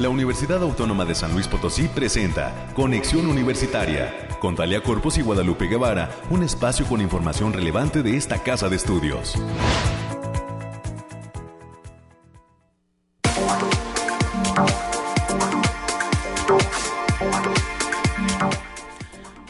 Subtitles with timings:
[0.00, 5.66] la Universidad Autónoma de San Luis Potosí presenta Conexión Universitaria con Talia Corpus y Guadalupe
[5.66, 9.34] Guevara, un espacio con información relevante de esta casa de estudios.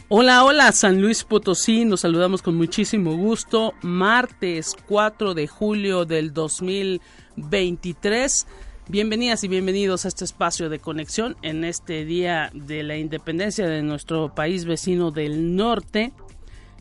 [0.08, 3.74] Hola, hola, San Luis Potosí, nos saludamos con muchísimo gusto.
[3.82, 8.48] Martes 4 de julio del 2023.
[8.90, 13.82] Bienvenidas y bienvenidos a este espacio de conexión en este día de la independencia de
[13.82, 16.12] nuestro país vecino del norte.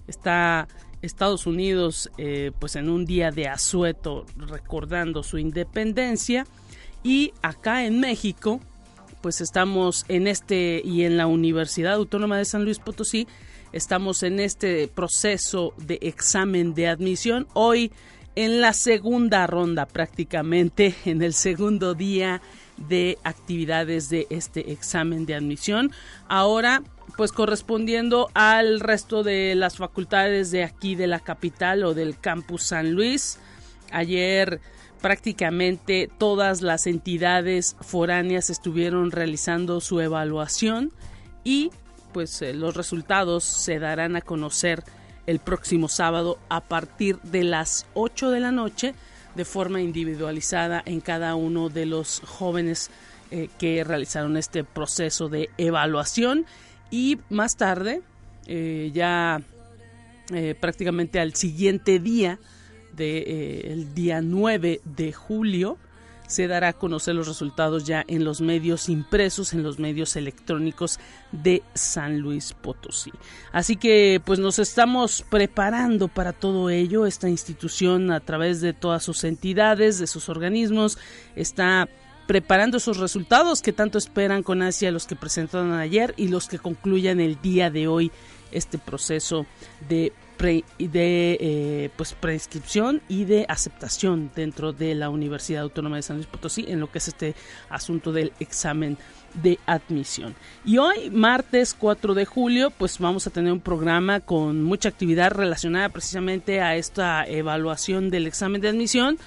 [0.08, 0.68] Está
[1.04, 6.48] Estados Unidos eh, pues en un día de asueto recordando su independencia
[7.04, 8.60] y acá en México
[9.22, 13.28] pues estamos en este y en la Universidad Autónoma de San Luis Potosí
[13.72, 17.46] estamos en este proceso de examen de admisión.
[17.54, 17.92] Hoy
[18.36, 22.42] en la segunda ronda prácticamente, en el segundo día
[22.78, 25.92] de actividades de este examen de admisión.
[26.28, 26.82] Ahora,
[27.18, 32.64] pues correspondiendo al resto de las facultades de aquí de la capital o del campus
[32.64, 33.40] San Luis.
[33.92, 34.62] Ayer
[35.02, 40.92] prácticamente todas las entidades foráneas estuvieron realizando su evaluación
[41.44, 41.72] y
[42.14, 44.84] pues eh, los resultados se darán a conocer
[45.30, 48.96] el próximo sábado a partir de las 8 de la noche
[49.36, 52.90] de forma individualizada en cada uno de los jóvenes
[53.30, 56.48] eh, que realizaron este proceso de evaluación.
[56.90, 58.02] Y más tarde
[58.48, 59.44] eh, ya
[60.34, 62.40] eh, prácticamente al siguiente día
[62.94, 65.78] del día 9 de julio
[66.30, 71.00] se dará a conocer los resultados ya en los medios impresos, en los medios electrónicos
[71.32, 73.12] de San Luis Potosí.
[73.52, 77.08] Así que pues nos estamos preparando para todo ello.
[77.08, 81.00] Esta institución a través de todas sus entidades, de sus organismos,
[81.36, 81.90] está
[82.28, 86.60] preparando esos resultados que tanto esperan con Asia los que presentaron ayer y los que
[86.60, 88.12] concluyan el día de hoy
[88.52, 89.48] este proceso
[89.90, 96.16] de de eh, pues prescripción y de aceptación dentro de la Universidad Autónoma de San
[96.16, 97.36] Luis Potosí en lo que es este
[97.70, 98.98] asunto del examen
[99.34, 100.36] de admisión.
[100.64, 105.32] Y hoy, martes 4 de julio, pues vamos a tener un programa con mucha actividad
[105.32, 109.18] relacionada precisamente a esta evaluación del examen de admisión.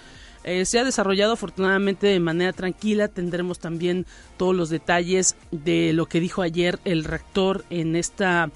[0.44, 3.08] Eh, se ha desarrollado afortunadamente de manera tranquila.
[3.08, 4.06] Tendremos también
[4.38, 8.50] todos los detalles de lo que dijo ayer el rector en esta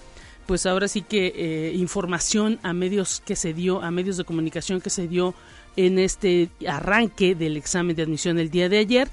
[0.47, 4.81] pues ahora sí que eh, información a medios que se dio, a medios de comunicación
[4.81, 5.35] que se dio
[5.77, 9.09] en este arranque del examen de admisión el día de ayer.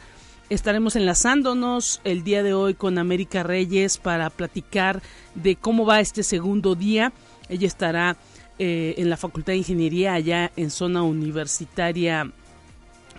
[0.49, 5.01] Estaremos enlazándonos el día de hoy con América Reyes para platicar
[5.35, 7.11] de cómo va este segundo día.
[7.49, 8.17] Ella estará
[8.59, 12.31] eh, en la Facultad de Ingeniería allá en zona universitaria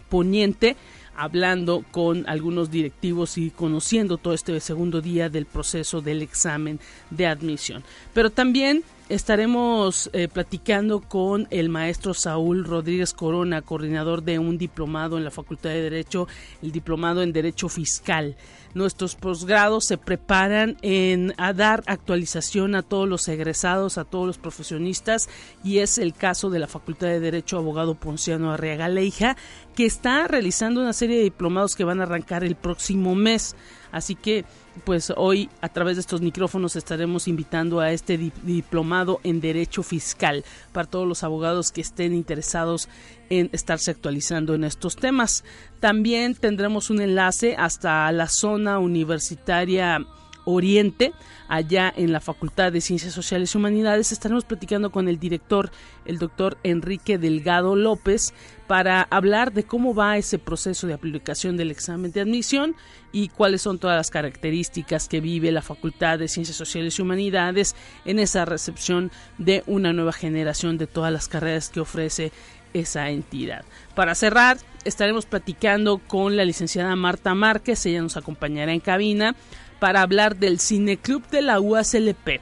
[0.09, 0.77] poniente
[1.17, 6.81] hablando con algunos directivos y conociendo todo este segundo día del proceso del examen
[7.11, 7.85] de admisión.
[8.13, 15.19] Pero también estaremos eh, platicando con el maestro Saúl Rodríguez Corona, coordinador de un diplomado
[15.19, 16.27] en la Facultad de Derecho,
[16.63, 18.37] el diplomado en Derecho Fiscal.
[18.75, 24.39] Nuestros posgrados se preparan en a dar actualización a todos los egresados, a todos los
[24.39, 25.29] profesionistas
[25.63, 29.37] y es el caso de la Facultad de Derecho Abogado Ponciano Arriaga Leija,
[29.75, 33.55] que está realizando una serie de diplomados que van a arrancar el próximo mes.
[33.93, 34.45] Así que
[34.85, 40.45] pues hoy a través de estos micrófonos estaremos invitando a este diplomado en Derecho Fiscal
[40.73, 42.89] para todos los abogados que estén interesados
[43.31, 45.45] en estarse actualizando en estos temas.
[45.81, 50.05] También tendremos un enlace hasta la zona universitaria
[50.45, 51.13] Oriente,
[51.49, 54.13] allá en la Facultad de Ciencias Sociales y Humanidades.
[54.13, 55.71] Estaremos platicando con el director,
[56.05, 58.35] el doctor Enrique Delgado López,
[58.67, 62.77] para hablar de cómo va ese proceso de aplicación del examen de admisión
[63.13, 67.75] y cuáles son todas las características que vive la Facultad de Ciencias Sociales y Humanidades
[68.05, 72.33] en esa recepción de una nueva generación de todas las carreras que ofrece
[72.75, 73.65] esa entidad.
[73.95, 79.35] Para cerrar, estaremos platicando con la licenciada Marta Márquez, ella nos acompañará en cabina
[79.79, 82.41] para hablar del Cineclub de la UASLP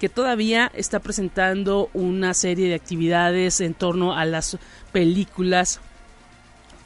[0.00, 4.56] que todavía está presentando una serie de actividades en torno a las
[4.92, 5.78] películas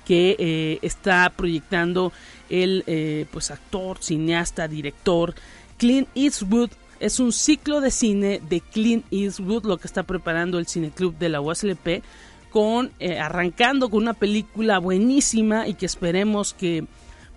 [0.05, 2.13] que eh, está proyectando
[2.51, 5.35] el eh, pues actor, cineasta, director
[5.79, 6.71] Clint Eastwood.
[6.99, 11.29] Es un ciclo de cine de Clint Eastwood, lo que está preparando el Cineclub de
[11.29, 12.03] la UASLP,
[12.55, 16.85] con eh, arrancando con una película buenísima y que esperemos que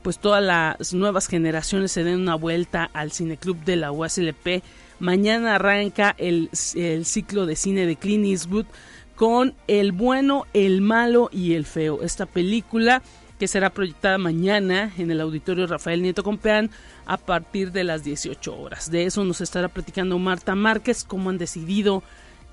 [0.04, 4.62] pues todas las nuevas generaciones se den una vuelta al cineclub de la USLP.
[5.00, 8.68] Mañana arranca el, ciclo de cine de Clint Eastwood
[9.16, 12.04] con El bueno, el malo y el feo.
[12.04, 13.02] Esta película
[13.40, 16.70] que será proyectada mañana en el auditorio Rafael Nieto Compeán
[17.08, 18.92] a partir de las 18 horas.
[18.92, 22.04] De eso nos estará platicando Marta Márquez, cómo han decidido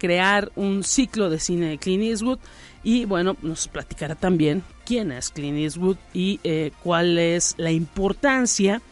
[0.05, 2.39] crear un ciclo de cine de Clint Eastwood
[2.83, 8.83] y bueno, nos platicará también quién es Clint Eastwood y eh, cuál es la importancia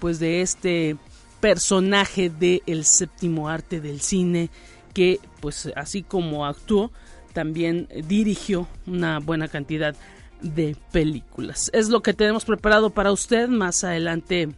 [0.00, 0.96] pues de este
[1.40, 4.50] personaje del el séptimo arte del cine
[4.92, 6.90] que pues así como actuó
[7.32, 9.94] también dirigió una buena cantidad
[10.42, 11.70] de películas.
[11.72, 14.48] Es lo que tenemos preparado para usted más adelante.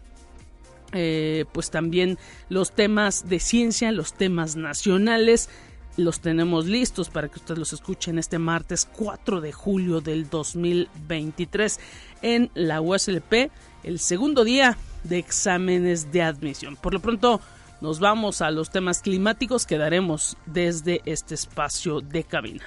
[0.94, 2.16] Eh, pues también
[2.48, 5.50] los temas de ciencia, los temas nacionales,
[5.98, 10.30] los tenemos listos para que usted los escuche en este martes 4 de julio del
[10.30, 11.80] 2023
[12.22, 13.50] en la USLP,
[13.82, 16.76] el segundo día de exámenes de admisión.
[16.76, 17.40] Por lo pronto,
[17.80, 22.64] nos vamos a los temas climáticos que daremos desde este espacio de cabina.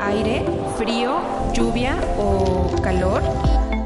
[0.00, 0.44] Aire,
[0.76, 3.22] frío, lluvia o calor.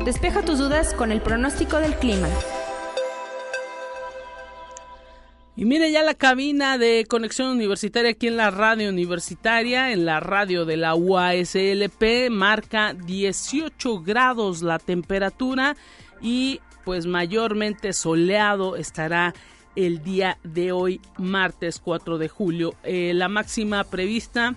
[0.05, 2.29] Despeja tus dudas con el pronóstico del clima.
[5.57, 10.21] Y mire ya la cabina de conexión universitaria aquí en la radio universitaria, en la
[10.21, 15.77] radio de la UASLP, marca 18 grados la temperatura
[16.21, 19.35] y pues mayormente soleado estará
[19.77, 22.75] el día de hoy, martes 4 de julio.
[22.85, 24.55] Eh, la máxima prevista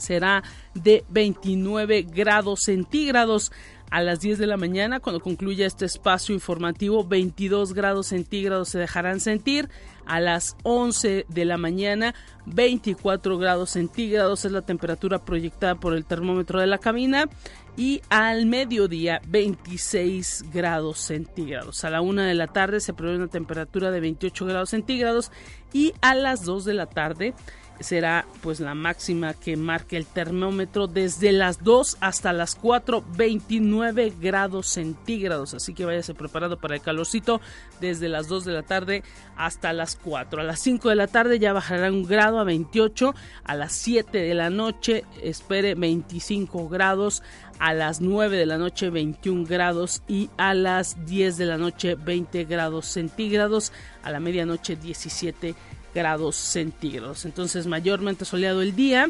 [0.00, 0.42] será
[0.74, 3.52] de 29 grados centígrados
[3.90, 8.78] a las 10 de la mañana, cuando concluya este espacio informativo, 22 grados centígrados se
[8.78, 9.68] dejarán sentir.
[10.06, 12.14] A las 11 de la mañana,
[12.46, 17.28] 24 grados centígrados es la temperatura proyectada por el termómetro de la cabina.
[17.76, 21.84] Y al mediodía, 26 grados centígrados.
[21.84, 25.32] A la 1 de la tarde se prevé una temperatura de 28 grados centígrados.
[25.72, 27.34] Y a las 2 de la tarde,
[27.80, 34.12] será pues la máxima que marque el termómetro desde las 2 hasta las 4, 29
[34.20, 35.54] grados centígrados.
[35.54, 37.40] Así que váyase preparado para el calorcito
[37.80, 39.02] desde las 2 de la tarde
[39.36, 40.42] hasta las 4.
[40.42, 43.14] A las 5 de la tarde ya bajará un grado a 28.
[43.44, 47.22] A las 7 de la noche espere 25 grados.
[47.58, 51.94] A las 9 de la noche 21 grados y a las 10 de la noche
[51.94, 53.72] 20 grados centígrados.
[54.02, 57.24] A la medianoche 17 grados grados centígrados.
[57.24, 59.08] Entonces mayormente soleado el día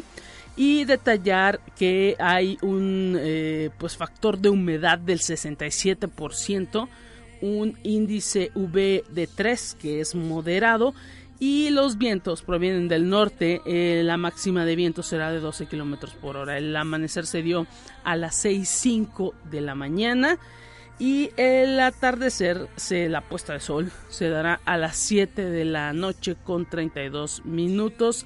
[0.55, 6.87] y detallar que hay un eh, pues factor de humedad del 67%,
[7.41, 10.93] un índice V de 3 que es moderado
[11.39, 13.61] y los vientos provienen del norte.
[13.65, 16.57] Eh, la máxima de viento será de 12 kilómetros por hora.
[16.57, 17.65] El amanecer se dio
[18.03, 20.37] a las 6:05 de la mañana
[20.99, 25.93] y el atardecer, se, la puesta de sol, se dará a las 7 de la
[25.93, 28.25] noche con 32 minutos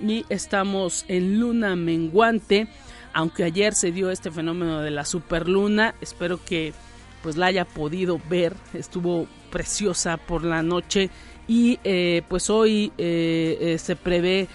[0.00, 2.68] y estamos en luna menguante.
[3.12, 6.74] Aunque ayer se dio este fenómeno de la superluna, espero que
[7.22, 8.54] pues la haya podido ver.
[8.74, 11.10] Estuvo preciosa por la noche
[11.48, 14.48] y eh, pues hoy eh, eh, se prevé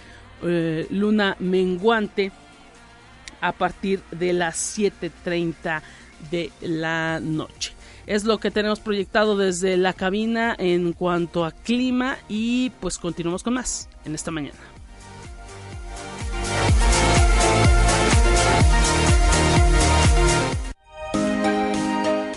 [0.90, 2.32] luna menguante
[3.42, 5.82] a partir de las 7.30
[6.30, 7.74] de la noche.
[8.08, 13.44] Es lo que tenemos proyectado desde la cabina en cuanto a clima y pues continuamos
[13.44, 14.60] con más en esta mañana.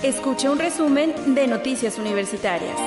[0.03, 2.79] Escucha un resumen de Noticias Universitarias.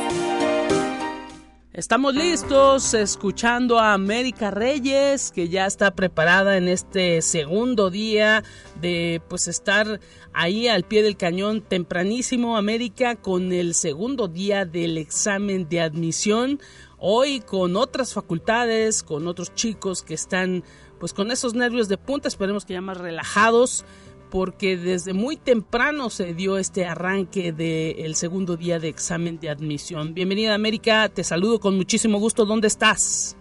[1.78, 8.44] Estamos listos escuchando a América Reyes, que ya está preparada en este segundo día
[8.82, 10.00] de pues estar
[10.38, 16.60] ahí al pie del cañón tempranísimo América con el segundo día del examen de admisión.
[17.00, 20.64] Hoy con otras facultades, con otros chicos que están
[21.00, 23.84] pues con esos nervios de punta, esperemos que ya más relajados
[24.30, 30.14] porque desde muy temprano se dio este arranque del segundo día de examen de admisión.
[30.14, 32.46] Bienvenida América, te saludo con muchísimo gusto.
[32.46, 33.38] ¿Dónde estás?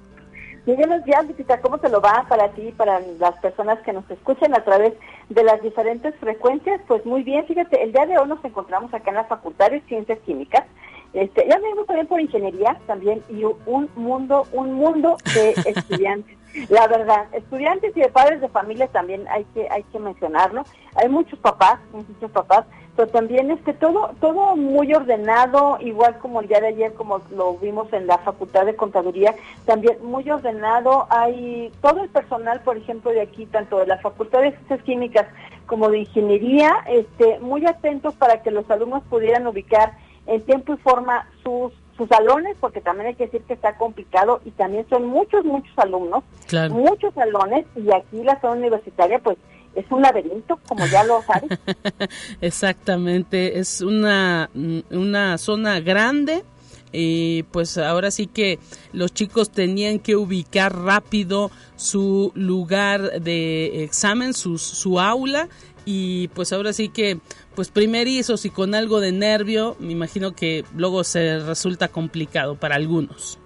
[0.67, 1.61] Muy buenos días, Visita.
[1.61, 4.95] ¿Cómo se lo va para ti y para las personas que nos escuchan a través
[5.29, 6.81] de las diferentes frecuencias?
[6.89, 9.81] Pues muy bien, fíjate, el día de hoy nos encontramos acá en la Facultad de
[9.83, 10.65] Ciencias Químicas.
[11.13, 16.37] Este, ya venimos también por ingeniería también y un mundo, un mundo de estudiantes.
[16.69, 20.65] La verdad, estudiantes y de padres de familia también hay que hay que mencionarlo.
[20.95, 22.65] Hay muchos papás, muchos papás,
[22.97, 27.59] pero también este todo todo muy ordenado, igual como el día de ayer como lo
[27.59, 29.35] vimos en la Facultad de Contaduría,
[29.67, 31.07] también muy ordenado.
[31.11, 35.27] Hay todo el personal, por ejemplo, de aquí tanto de la Facultad de Ciencias Químicas
[35.67, 39.93] como de Ingeniería, este muy atentos para que los alumnos pudieran ubicar
[40.27, 44.41] en tiempo y forma sus sus salones, porque también hay que decir que está complicado
[44.45, 46.25] y también son muchos, muchos alumnos,
[46.71, 49.39] muchos salones y aquí la zona universitaria pues
[49.75, 51.51] es un laberinto, como ya lo sabes.
[52.41, 54.51] Exactamente, es una,
[54.91, 56.45] una zona grande
[56.93, 58.59] y pues ahora sí que
[58.93, 65.49] los chicos tenían que ubicar rápido su lugar de examen, su, su aula
[65.87, 67.19] y pues ahora sí que
[67.55, 72.75] pues primerizos y con algo de nervio, me imagino que luego se resulta complicado para
[72.75, 73.39] algunos.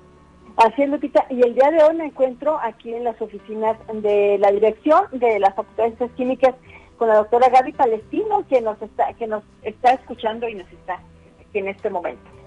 [0.57, 1.25] Así es, Lupita.
[1.31, 5.39] Y el día de hoy me encuentro aquí en las oficinas de la dirección de
[5.39, 6.55] las facultades de químicas
[6.97, 11.01] con la doctora Gaby Palestino, que nos está, que nos está escuchando y nos está
[11.55, 12.40] en este momento.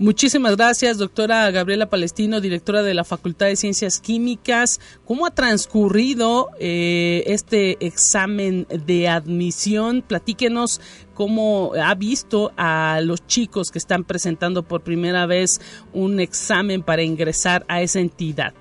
[0.00, 4.80] Muchísimas gracias, doctora Gabriela Palestino, directora de la Facultad de Ciencias Químicas.
[5.04, 10.02] ¿Cómo ha transcurrido eh, este examen de admisión?
[10.02, 10.80] Platíquenos
[11.14, 15.60] cómo ha visto a los chicos que están presentando por primera vez
[15.92, 18.52] un examen para ingresar a esa entidad.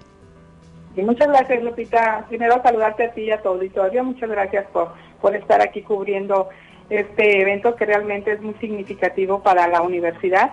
[0.96, 2.28] muchas gracias, Lupita.
[2.30, 4.04] Primero saludarte a ti y a tu auditorio.
[4.04, 6.50] Muchas gracias por, por estar aquí cubriendo
[6.92, 10.52] este evento que realmente es muy significativo para la universidad.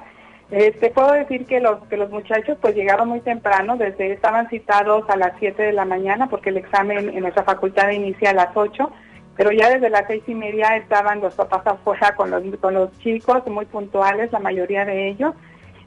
[0.51, 5.09] Este, puedo decir que los, que los muchachos pues llegaron muy temprano, desde estaban citados
[5.09, 8.57] a las 7 de la mañana porque el examen en nuestra facultad inicia a las
[8.57, 8.91] 8,
[9.37, 12.91] pero ya desde las seis y media estaban los papás afuera con los, con los
[12.99, 15.35] chicos, muy puntuales, la mayoría de ellos,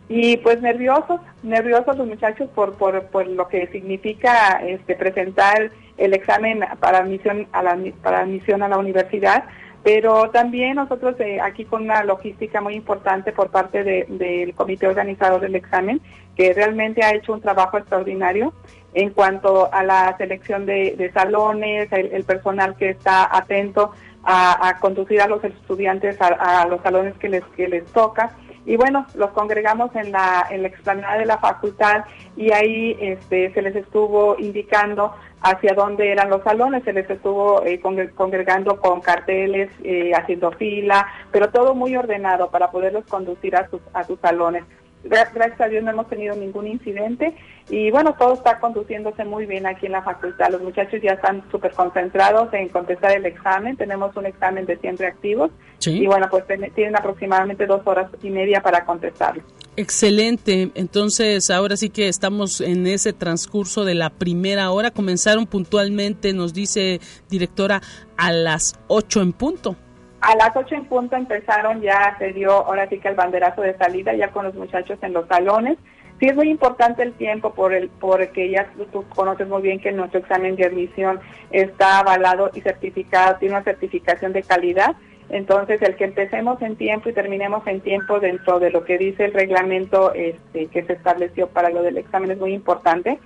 [0.08, 6.14] y pues nerviosos, nerviosos los muchachos por, por, por lo que significa este, presentar el
[6.14, 9.44] examen para admisión a la, para admisión a la universidad
[9.84, 15.42] pero también nosotros eh, aquí con una logística muy importante por parte del comité organizador
[15.42, 16.02] del examen,
[16.38, 18.54] que realmente ha hecho un trabajo extraordinario
[18.94, 23.92] en cuanto a la selección de, salones, el, personal que está atento
[24.24, 28.32] a, conducir a los estudiantes a, los salones que les, que les toca.
[28.66, 32.06] Y bueno, los congregamos en la, en la explanada de la facultad
[32.38, 37.64] y ahí este, se les estuvo indicando hacia dónde eran los salones, se les estuvo
[37.66, 37.80] eh,
[38.16, 43.82] congregando con carteles, eh, haciendo fila, pero todo muy ordenado para poderlos conducir a sus,
[43.94, 44.64] a sus salones.
[45.04, 47.36] Gracias a Dios no hemos tenido ningún incidente
[47.70, 50.50] y bueno, todo está conduciéndose muy bien aquí en la facultad.
[50.52, 53.76] Los muchachos ya están súper concentrados en contestar el examen.
[53.78, 55.52] Tenemos un examen de 100 reactivos
[55.86, 56.46] y bueno, pues
[56.76, 59.44] tienen aproximadamente dos horas y media para contestarlo.
[59.76, 60.72] Excelente.
[60.76, 64.92] Entonces, ahora sí que estamos en ese transcurso de la primera hora.
[64.92, 67.82] Comenzaron puntualmente, nos dice directora,
[68.16, 69.76] a las 8 en punto.
[70.24, 73.78] A las 8 en punto empezaron, ya se dio ahora sí que el banderazo de
[73.78, 75.78] salida, ya con los muchachos en los salones.
[76.20, 79.92] Sí es muy importante el tiempo por el porque ya tú conoces muy bien que
[79.92, 81.20] nuestro examen de admisión
[81.52, 84.96] está avalado y certificado, tiene una certificación de calidad
[85.30, 89.26] entonces, el que empecemos en tiempo y terminemos en tiempo dentro de lo que dice
[89.26, 93.20] el reglamento este, que se estableció para lo del examen es muy importante.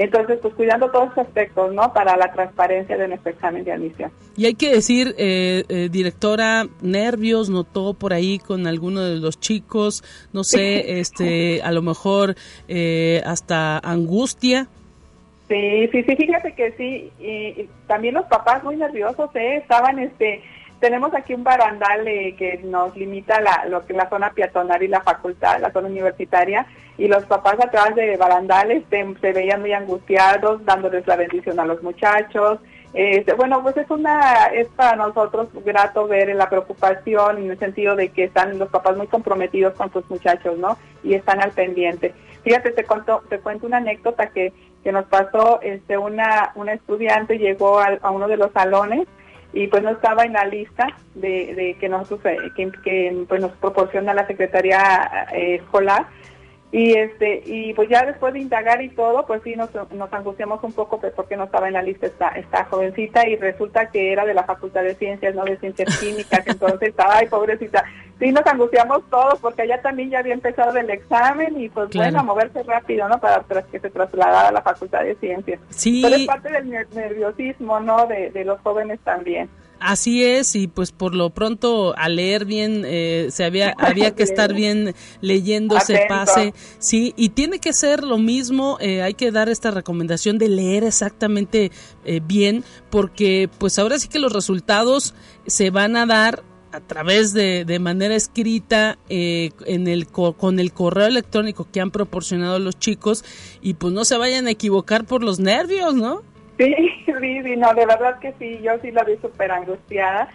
[0.00, 1.92] Entonces, pues cuidando todos esos aspectos, ¿no?
[1.92, 4.10] Para la transparencia de nuestro examen de admisión.
[4.34, 9.38] Y hay que decir, eh, eh, directora, nervios notó por ahí con alguno de los
[9.38, 10.02] chicos,
[10.32, 12.34] no sé, este, a lo mejor
[12.66, 14.68] eh, hasta angustia.
[15.48, 19.56] Sí, sí, sí, fíjate que sí, y, también los papás muy nerviosos, ¿eh?
[19.56, 20.40] Estaban, este,
[20.80, 24.88] tenemos aquí un barandal eh, que nos limita la, lo que la zona peatonal y
[24.88, 26.66] la facultad, la zona universitaria,
[27.00, 31.82] y los papás atrás de barandales se veían muy angustiados, dándoles la bendición a los
[31.82, 32.58] muchachos.
[32.92, 37.96] Este, bueno, pues es una es para nosotros grato ver la preocupación en el sentido
[37.96, 40.76] de que están los papás muy comprometidos con sus muchachos, ¿no?
[41.02, 42.12] Y están al pendiente.
[42.44, 44.52] Fíjate, te cuento, te cuento una anécdota que,
[44.84, 49.08] que nos pasó, este, una, una estudiante llegó a uno de los salones
[49.54, 54.12] y pues no estaba en la lista de, que nosotros eh, que pues nos proporciona
[54.12, 56.06] la secretaría eh, escolar
[56.72, 60.62] y este y pues ya después de indagar y todo pues sí nos, nos angustiamos
[60.62, 64.12] un poco pues porque no estaba en la lista esta esta jovencita y resulta que
[64.12, 67.84] era de la facultad de ciencias no de ciencias químicas entonces ay pobrecita.
[68.20, 72.22] Sí nos angustiamos todos porque allá también ya había empezado el examen y pues bueno
[72.22, 75.58] moverse rápido no para, que se trasladara a la facultad de ciencias.
[75.70, 76.02] Sí.
[76.04, 79.48] Pero es parte del nerviosismo no de, de los jóvenes también
[79.80, 84.22] Así es, y pues por lo pronto a leer bien, eh, se había, había que
[84.22, 89.32] estar bien leyendo ese pase, sí, y tiene que ser lo mismo, eh, hay que
[89.32, 91.72] dar esta recomendación de leer exactamente
[92.04, 95.14] eh, bien, porque pues ahora sí que los resultados
[95.46, 101.06] se van a dar a través de, de manera escrita en el con el correo
[101.06, 103.24] electrónico que han proporcionado los chicos
[103.60, 106.22] y pues no se vayan a equivocar por los nervios, ¿no?
[107.20, 110.28] Sí, sí, no, de verdad que sí, yo sí la vi súper angustiada,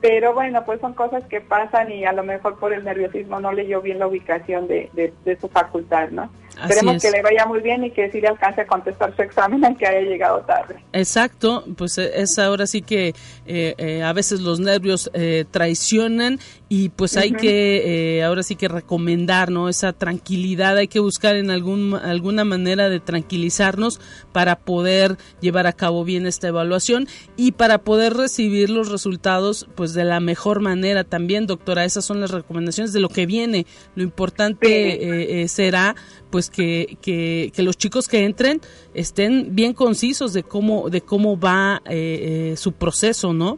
[0.00, 3.52] pero bueno, pues son cosas que pasan y a lo mejor por el nerviosismo no
[3.52, 6.30] leyó bien la ubicación de, de su facultad, ¿no?
[6.62, 9.64] Esperemos que le vaya muy bien y que sí le alcance a contestar su examen
[9.64, 10.76] aunque haya llegado tarde.
[10.92, 13.14] Exacto, pues eh, es ahora sí que
[13.46, 15.10] eh, eh, a veces los nervios
[15.50, 21.36] traicionan y pues hay que ahora sí que recomendar no esa tranquilidad hay que buscar
[21.36, 24.00] en algún alguna manera de tranquilizarnos
[24.32, 29.94] para poder llevar a cabo bien esta evaluación y para poder recibir los resultados pues
[29.94, 31.84] de la mejor manera también doctora.
[31.84, 33.66] Esas son las recomendaciones de lo que viene.
[33.94, 35.94] Lo importante será
[36.36, 38.60] pues que, que, los chicos que entren
[38.92, 43.56] estén bien concisos de cómo de cómo va eh, eh, su proceso, ¿no?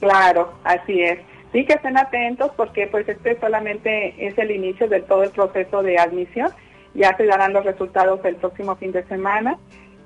[0.00, 1.20] Claro, así es.
[1.54, 5.82] Sí que estén atentos porque pues este solamente es el inicio de todo el proceso
[5.82, 6.50] de admisión.
[6.92, 9.56] Ya se darán los resultados el próximo fin de semana.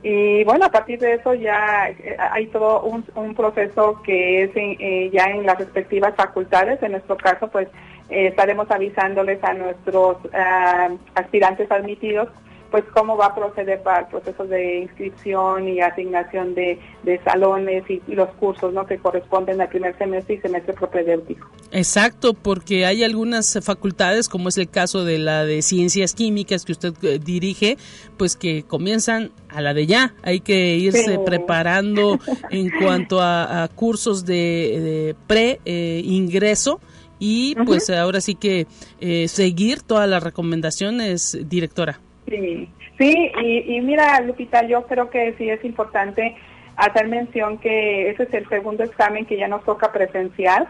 [0.02, 5.24] Y bueno, a partir de eso ya eh, hay todo un, proceso que es ya
[5.24, 6.82] en las respectivas facultades.
[6.82, 7.68] En nuestro caso, pues
[8.08, 12.28] eh, estaremos avisándoles a nuestros ah, aspirantes admitidos
[12.70, 16.78] pues cómo va a proceder para el proceso de inscripción y asignación de,
[17.25, 18.84] salones y, los cursos ¿no?
[18.87, 21.48] que corresponden al primer semestre y semestre propedéutico.
[21.72, 26.72] Exacto, porque hay algunas facultades, como es el caso de la de ciencias químicas que
[26.72, 27.78] usted eh, dirige,
[28.16, 30.14] pues que comienzan a la de ya.
[30.22, 32.18] Hay que irse preparando
[32.50, 36.80] en cuanto a, cursos de, pre-ingreso.
[36.82, 38.68] Eh, y pues ahora sí que
[39.00, 42.00] eh, seguir todas las recomendaciones, directora.
[42.28, 42.68] Sí,
[42.99, 46.37] sí y, mira, Lupita, yo creo que sí es importante
[46.76, 50.68] hacer mención que ese es el segundo examen que ya nos toca presencial.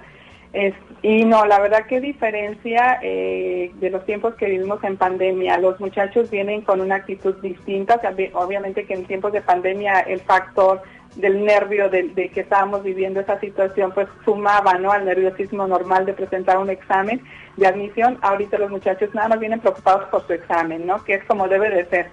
[0.52, 0.72] Es,
[1.02, 5.58] y no, la verdad que diferencia eh, de los tiempos que vivimos en pandemia.
[5.58, 8.00] Los muchachos vienen con una actitud distinta.
[8.32, 10.82] obviamente que en tiempos de pandemia el factor
[11.18, 14.92] del nervio de, que estábamos viviendo esa situación, pues sumaba ¿no?
[14.92, 17.20] al nerviosismo normal de presentar un examen
[17.56, 18.18] de admisión.
[18.22, 21.02] Ahorita los muchachos nada más vienen preocupados por su examen, ¿no?
[21.04, 22.10] que es como debe de ser,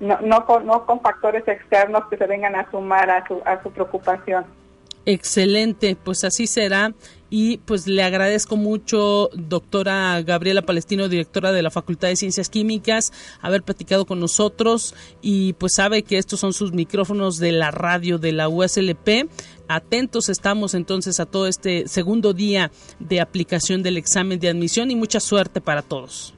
[0.00, 3.62] no, no, con, no con factores externos que se vengan a sumar a su, a
[3.62, 4.46] su preocupación.
[5.04, 6.92] Excelente, pues así será
[7.30, 13.12] y pues le agradezco mucho, doctora Gabriela Palestino, directora de la Facultad de Ciencias Químicas,
[13.40, 18.18] haber platicado con nosotros y pues sabe que estos son sus micrófonos de la radio
[18.18, 19.28] de la USLP.
[19.68, 24.96] Atentos estamos entonces a todo este segundo día de aplicación del examen de admisión y
[24.96, 26.34] mucha suerte para todos.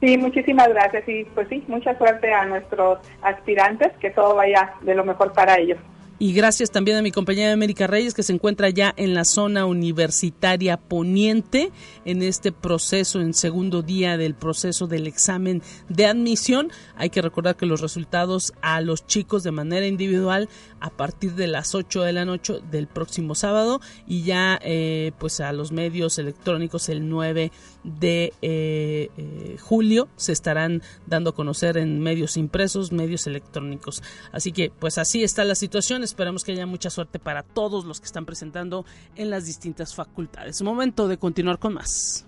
[0.00, 4.96] Sí, muchísimas gracias y pues sí, mucha suerte a nuestros aspirantes, que todo vaya de
[4.96, 5.78] lo mejor para ellos.
[6.22, 9.66] Y gracias también a mi compañera América Reyes, que se encuentra ya en la zona
[9.66, 11.72] universitaria poniente
[12.04, 16.70] en este proceso, en segundo día del proceso del examen de admisión.
[16.94, 20.48] Hay que recordar que los resultados a los chicos de manera individual
[20.82, 25.40] a partir de las 8 de la noche del próximo sábado y ya eh, pues
[25.40, 27.52] a los medios electrónicos el 9
[27.84, 34.02] de eh, eh, julio se estarán dando a conocer en medios impresos, medios electrónicos.
[34.32, 38.00] Así que pues así está la situación Esperamos que haya mucha suerte para todos los
[38.00, 40.60] que están presentando en las distintas facultades.
[40.62, 42.26] Momento de continuar con más.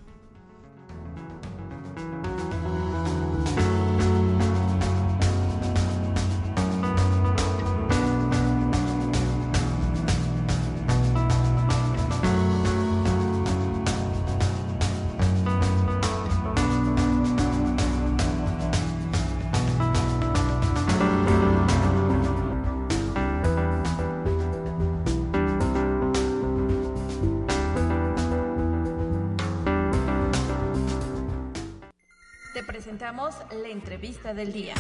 [32.87, 34.75] La entrevista del día.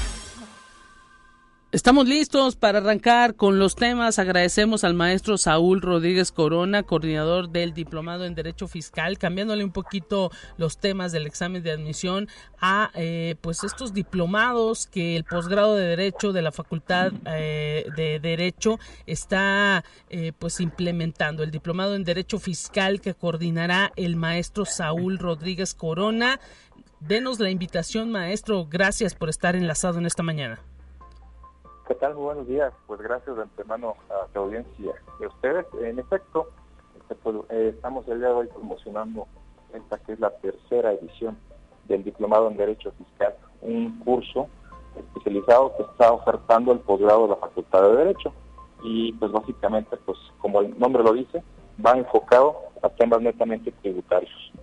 [1.72, 4.18] Estamos listos para arrancar con los temas.
[4.18, 10.30] Agradecemos al maestro Saúl Rodríguez Corona, coordinador del Diplomado en Derecho Fiscal, cambiándole un poquito
[10.56, 12.28] los temas del examen de admisión
[12.60, 18.20] a eh, pues estos diplomados que el posgrado de Derecho de la Facultad eh, de
[18.20, 21.42] Derecho está eh, pues implementando.
[21.42, 26.38] El Diplomado en Derecho Fiscal que coordinará el maestro Saúl Rodríguez Corona.
[27.06, 28.66] Denos la invitación, maestro.
[28.66, 30.58] Gracias por estar enlazado en esta mañana.
[31.86, 32.14] ¿Qué tal?
[32.14, 32.72] Muy buenos días.
[32.86, 35.66] Pues gracias de antemano a la audiencia de ustedes.
[35.82, 36.48] En efecto,
[36.98, 39.26] este, pues, eh, estamos el día de hoy promocionando
[39.74, 41.36] esta que es la tercera edición
[41.88, 44.48] del Diplomado en Derecho Fiscal, un curso
[44.96, 48.32] especializado que está ofertando el posgrado de la Facultad de Derecho.
[48.82, 51.42] Y pues básicamente, pues como el nombre lo dice,
[51.84, 54.54] va enfocado a temas netamente tributarios.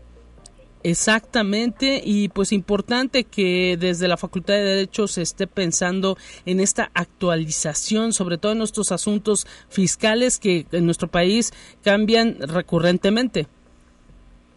[0.83, 6.17] Exactamente, y pues importante que desde la Facultad de Derecho se esté pensando
[6.47, 11.51] en esta actualización, sobre todo en nuestros asuntos fiscales que en nuestro país
[11.83, 13.45] cambian recurrentemente.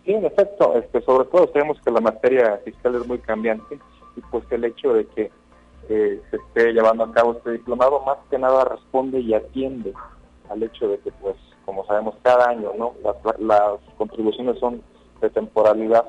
[0.07, 3.79] Sí, en efecto, este, sobre todo sabemos que la materia fiscal es muy cambiante
[4.17, 5.31] y pues el hecho de que
[5.91, 9.93] eh, se esté llevando a cabo este diplomado más que nada responde y atiende
[10.49, 12.95] al hecho de que pues como sabemos cada año no
[13.39, 14.83] las contribuciones son
[15.31, 16.05] temporalidad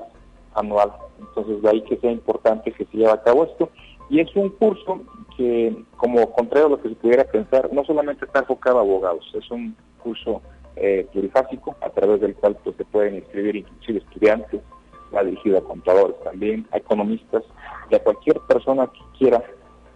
[0.54, 0.94] anual.
[1.20, 3.70] Entonces, de ahí que sea importante que se lleve a cabo esto.
[4.10, 5.02] Y es un curso
[5.36, 9.26] que, como contrario a lo que se pudiera pensar, no solamente está enfocado a abogados,
[9.34, 10.42] es un curso
[10.76, 14.62] eh, plurifásico a través del cual pues, se pueden inscribir inclusive estudiantes,
[15.14, 17.44] va dirigido a contadores también, a economistas
[17.90, 19.42] y a cualquier persona que quiera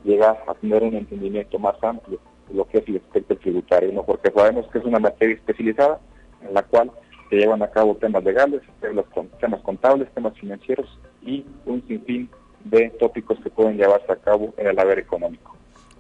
[0.04, 4.04] llegar a tener un entendimiento más amplio de lo que es el aspecto tributario, ¿no?
[4.04, 6.00] porque sabemos que es una materia especializada
[6.48, 6.92] en la cual
[7.30, 10.88] se llevan a cabo temas legales, temas contables, temas financieros
[11.22, 12.30] y un sinfín
[12.64, 15.56] de tópicos que pueden llevarse a cabo en el haber económico.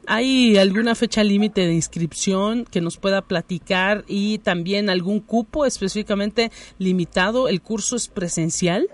[0.08, 6.50] ¿Hay alguna fecha límite de inscripción que nos pueda platicar y también algún cupo específicamente
[6.80, 7.48] limitado?
[7.48, 8.89] ¿El curso es presencial?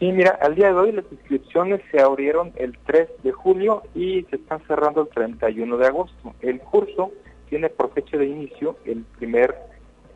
[0.00, 4.22] Sí, mira, al día de hoy las inscripciones se abrieron el 3 de julio y
[4.24, 6.34] se están cerrando el 31 de agosto.
[6.40, 7.12] El curso
[7.48, 9.54] tiene por fecha de inicio el primer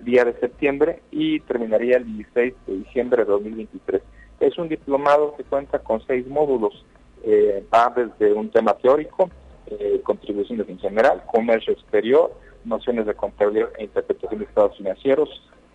[0.07, 4.03] día de septiembre y terminaría el 16 de diciembre de 2023.
[4.40, 6.85] Es un diplomado que cuenta con seis módulos.
[7.25, 9.29] Eh, va desde un tema teórico,
[9.66, 12.33] eh, contribuciones en general, comercio exterior,
[12.64, 15.29] nociones de contabilidad e interpretación de estados financieros,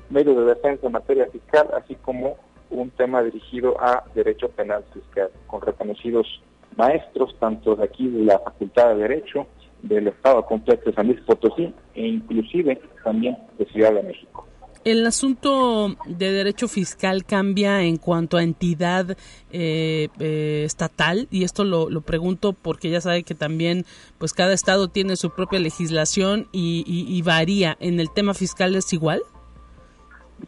[0.10, 2.38] medios de defensa en materia fiscal, así como
[2.70, 6.42] un tema dirigido a derecho penal fiscal, con reconocidos
[6.78, 9.48] maestros, tanto de aquí de la Facultad de Derecho,
[9.84, 14.48] del Estado completo de San Luis Potosí e inclusive también de Ciudad de México.
[14.84, 19.16] El asunto de derecho fiscal cambia en cuanto a entidad
[19.52, 23.86] eh, eh, estatal y esto lo, lo, pregunto porque ya sabe que también
[24.18, 27.78] pues cada estado tiene su propia legislación y, y, varía.
[27.80, 29.22] ¿En el tema fiscal es igual?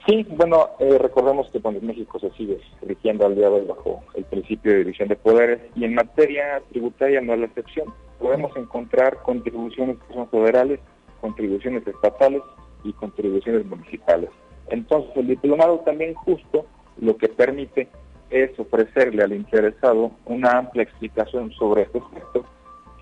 [0.08, 4.03] Sí, bueno, eh, recordemos que bueno, México se sigue rigiendo al día de hoy bajo
[4.15, 8.56] el principio de división de poderes y en materia tributaria no es la excepción podemos
[8.56, 10.79] encontrar contribuciones que son federales,
[11.19, 12.41] contribuciones estatales
[12.86, 14.29] y contribuciones municipales.
[14.69, 16.65] Entonces, el diplomado también justo
[17.01, 17.89] lo que permite
[18.29, 22.45] es ofrecerle al interesado una amplia explicación sobre este aspecto,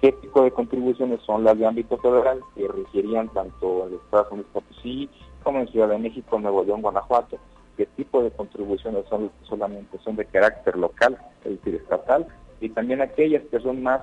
[0.01, 4.49] qué tipo de contribuciones son las de ámbito federal que regirían tanto en Estados Unidos
[4.51, 5.07] Potosí
[5.43, 7.37] como en Ciudad de México, Nuevo León, Guanajuato,
[7.77, 12.27] qué tipo de contribuciones son solamente son de carácter local, es decir, estatal,
[12.59, 14.01] y también aquellas que son más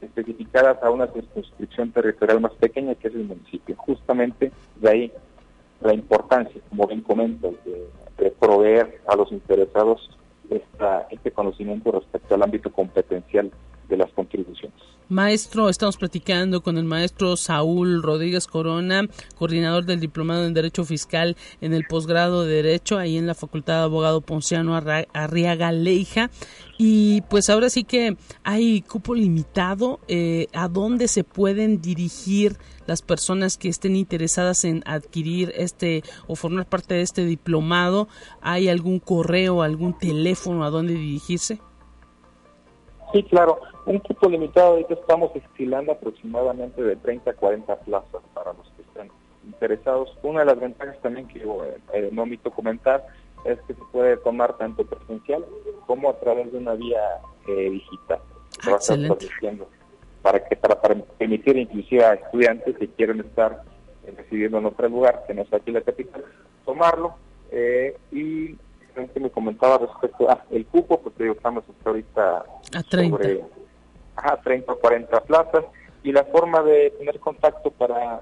[0.00, 3.76] especificadas a una circunscripción territorial más pequeña que es el municipio.
[3.76, 5.12] Justamente de ahí
[5.80, 10.10] la importancia, como bien comento, de, proveer a los interesados
[11.10, 13.50] este conocimiento respecto al ámbito competencial
[13.90, 14.80] de las contribuciones.
[15.10, 21.36] Maestro, estamos platicando con el maestro Saúl Rodríguez Corona, coordinador del Diplomado en Derecho Fiscal
[21.60, 26.30] en el posgrado de Derecho, ahí en la Facultad de Abogado Ponciano Arriaga Leija.
[26.78, 29.98] Y pues ahora sí que hay cupo limitado.
[30.06, 36.36] Eh, ¿A dónde se pueden dirigir las personas que estén interesadas en adquirir este o
[36.36, 38.06] formar parte de este diplomado?
[38.42, 41.58] ¿Hay algún correo, algún teléfono a dónde dirigirse?
[43.12, 43.60] Sí, claro.
[43.86, 48.82] Un cupo limitado, ahorita estamos estilando aproximadamente de 30 a 40 plazas para los que
[48.82, 49.10] estén
[49.44, 50.16] interesados.
[50.22, 53.06] Una de las ventajas también que eh, eh, no omito comentar
[53.44, 55.44] es que se puede tomar tanto presencial
[55.86, 57.02] como a través de una vía
[57.48, 58.20] eh, digital.
[58.64, 58.78] Ah,
[60.22, 60.78] para que para,
[61.18, 63.62] permitir inclusive a estudiantes que quieren estar
[64.16, 66.24] residiendo en otro lugar que no sea aquí la capital,
[66.66, 67.14] tomarlo
[68.12, 68.54] y
[69.08, 73.16] que me comentaba respecto a el cupo, pues estamos hasta ahorita a 30.
[73.16, 73.44] sobre
[74.16, 75.64] a 30 o 40 plazas
[76.02, 78.20] y la forma de tener contacto para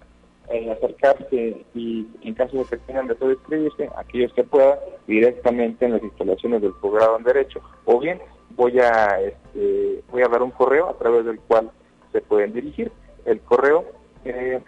[0.51, 5.85] eh, acercarse y en caso de que tengan de todo inscribirse, aquellos que puedan, directamente
[5.85, 7.61] en las instalaciones del programa en Derecho.
[7.85, 11.71] O bien voy a este, voy a dar un correo a través del cual
[12.13, 12.91] se pueden dirigir.
[13.25, 13.85] El correo,
[14.25, 14.61] eh,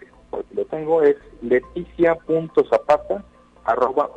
[0.53, 3.23] lo tengo, es leticia.zapata
[3.65, 4.09] arroba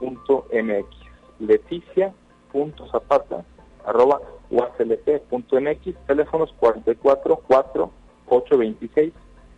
[0.00, 0.86] mx
[1.40, 3.44] leticia.zapata
[3.84, 7.90] arroba uaclp.mx teléfonos 44 4
[8.28, 9.12] 826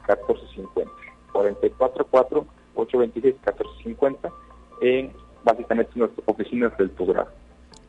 [0.07, 0.91] 1450
[1.33, 4.33] 44 4 826 1450
[4.83, 5.13] en
[5.45, 7.31] básicamente nuestras oficinas del posgrado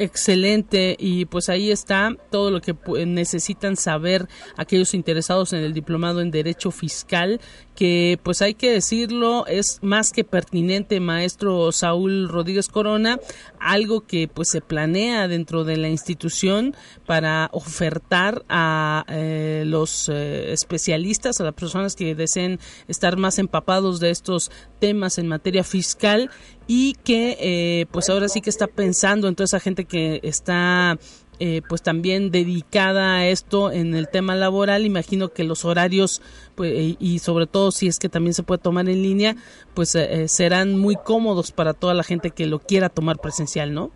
[0.02, 2.74] Excelente, y pues ahí está todo lo que
[3.06, 7.42] necesitan saber aquellos interesados en el diplomado en Derecho Fiscal,
[7.80, 13.22] que pues hay que decirlo, es más que pertinente, maestro Saúl Rodríguez Corona,
[13.58, 20.52] algo que pues se planea dentro de la institución para ofertar a eh, los eh,
[20.52, 26.30] especialistas, a las personas que deseen estar más empapados de estos temas en materia fiscal
[26.68, 31.00] y que eh, pues ahora sí que está pensando en toda esa gente que está
[31.40, 34.86] eh, pues también dedicada a esto en el tema laboral.
[34.86, 36.22] Imagino que los horarios
[36.56, 39.36] pues, y sobre todo si es que también se puede tomar en línea
[39.74, 43.92] pues eh, serán muy cómodos para toda la gente que lo quiera tomar presencial no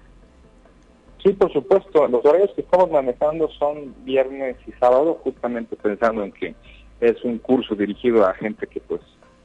[1.23, 2.08] sí por supuesto.
[2.08, 6.56] Los horarios que estamos manejando son viernes y sábado justamente pensando en que
[6.99, 9.01] es un curso dirigido a gente que pues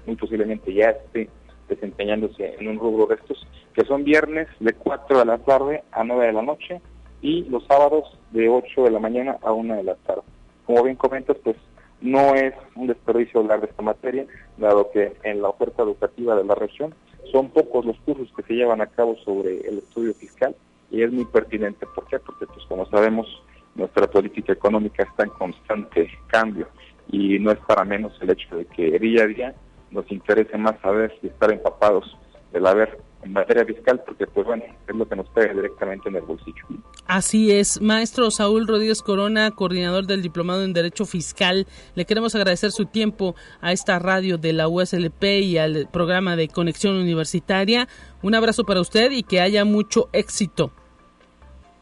[0.07, 1.29] muy posiblemente ya esté
[1.69, 6.03] desempeñándose en un rubro de estos, que son viernes de 4 de la tarde a
[6.03, 6.81] 9 de la noche
[7.21, 10.23] y los sábados de 8 de la mañana a 1 de la tarde.
[10.67, 11.57] Como bien comentas, pues
[12.01, 14.27] no es un desperdicio hablar de esta materia,
[14.57, 16.95] dado que en la oferta educativa de la región
[17.33, 20.55] son pocos los cursos que se llevan a cabo sobre el estudio fiscal
[20.91, 21.87] y es muy pertinente.
[21.95, 22.19] ¿Por qué?
[22.19, 23.27] Porque, pues como sabemos,
[23.75, 26.69] nuestra política económica está en constante cambio
[27.11, 29.55] y no es para menos el hecho de que día a día
[29.91, 32.17] nos interese más saber y estar empapados
[32.53, 36.17] del haber en materia fiscal, porque pues bueno, es lo que nos pega directamente en
[36.17, 36.65] el bolsillo.
[37.07, 42.71] Así es, maestro Saúl Rodríguez Corona, coordinador del Diplomado en Derecho Fiscal, le queremos agradecer
[42.71, 47.89] su tiempo a esta radio de la USLP y al programa de Conexión Universitaria.
[48.23, 50.71] Un abrazo para usted y que haya mucho éxito.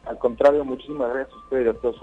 [0.05, 2.01] Al contrario, muchísimas gracias a usted y a todos.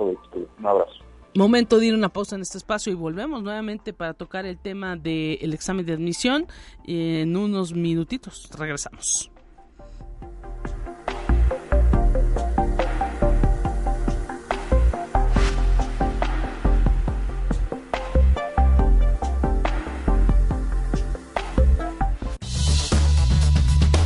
[0.59, 1.04] Un abrazo.
[1.37, 4.95] Momento de ir una pausa en este espacio y volvemos nuevamente para tocar el tema
[4.95, 6.47] del examen de admisión
[6.87, 8.49] en unos minutitos.
[8.57, 9.33] Regresamos.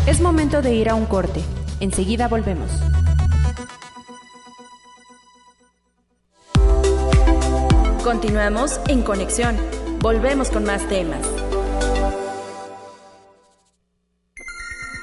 [0.06, 1.42] Es momento de ir a un corte.
[1.80, 2.70] Enseguida volvemos.
[8.08, 9.54] Continuamos en conexión.
[10.00, 11.20] Volvemos con más temas.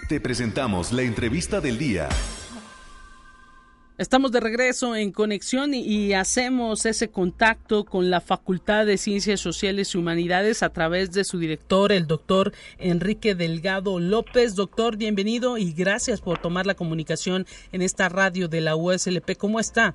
[0.09, 2.09] Te presentamos la entrevista del día.
[3.99, 9.93] Estamos de regreso en conexión y, hacemos ese contacto con la Facultad de Ciencias Sociales
[9.93, 14.55] y Humanidades a través de su director, el doctor Enrique Delgado López.
[14.55, 19.37] Doctor, bienvenido y gracias por tomar la comunicación en esta radio de la USLP.
[19.37, 19.93] ¿Cómo está?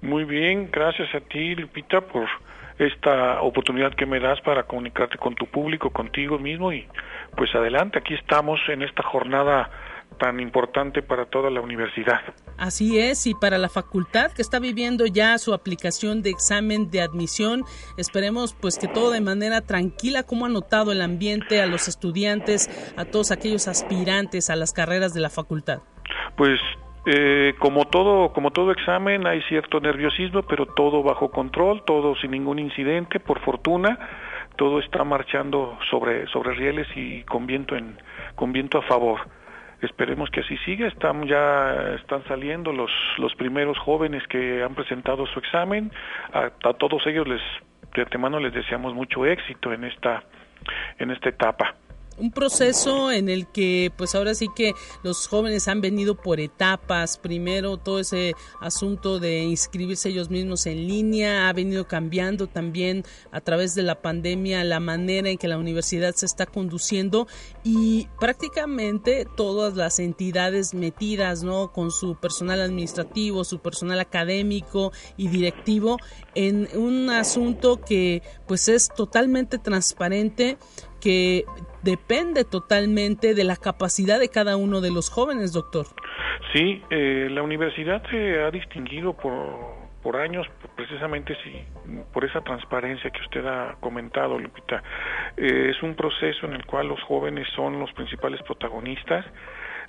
[0.00, 2.26] Muy bien, gracias a ti, Lupita, por
[2.78, 6.86] esta oportunidad que me das para comunicarte con tu público, contigo mismo y
[7.36, 9.70] pues adelante, aquí estamos en esta jornada
[10.18, 12.20] tan importante para toda la universidad.
[12.56, 17.00] Así es, y para la facultad que está viviendo ya su aplicación de examen de
[17.00, 17.64] admisión,
[17.96, 22.68] esperemos pues que todo de manera tranquila, como ha notado el ambiente a los estudiantes,
[22.96, 25.80] a todos aquellos aspirantes a las carreras de la facultad.
[26.36, 26.58] Pues
[27.10, 32.32] eh, como todo como todo examen hay cierto nerviosismo pero todo bajo control todo sin
[32.32, 33.98] ningún incidente por fortuna.
[34.56, 37.96] Todo está marchando sobre sobre rieles y con viento en
[38.34, 39.20] con viento a favor.
[39.80, 40.86] Esperemos que así siga.
[40.86, 45.90] Están ya están saliendo los los primeros jóvenes que han presentado su examen.
[46.34, 47.40] A, a todos ellos les
[47.94, 50.24] de antemano les deseamos mucho éxito en esta
[50.98, 51.74] en esta etapa
[52.18, 57.18] un proceso en el que pues ahora sí que los jóvenes han venido por etapas,
[57.18, 63.40] primero todo ese asunto de inscribirse ellos mismos en línea ha venido cambiando también a
[63.40, 67.26] través de la pandemia la manera en que la universidad se está conduciendo
[67.64, 71.72] y prácticamente todas las entidades metidas, ¿no?
[71.72, 75.98] con su personal administrativo, su personal académico y directivo
[76.34, 80.58] en un asunto que pues es totalmente transparente
[81.00, 81.44] que
[81.82, 85.86] depende totalmente de la capacidad de cada uno de los jóvenes, doctor.
[86.52, 91.62] Sí, eh, la universidad se ha distinguido por, por años precisamente sí,
[92.12, 94.82] por esa transparencia que usted ha comentado, Lupita.
[95.36, 99.24] Eh, es un proceso en el cual los jóvenes son los principales protagonistas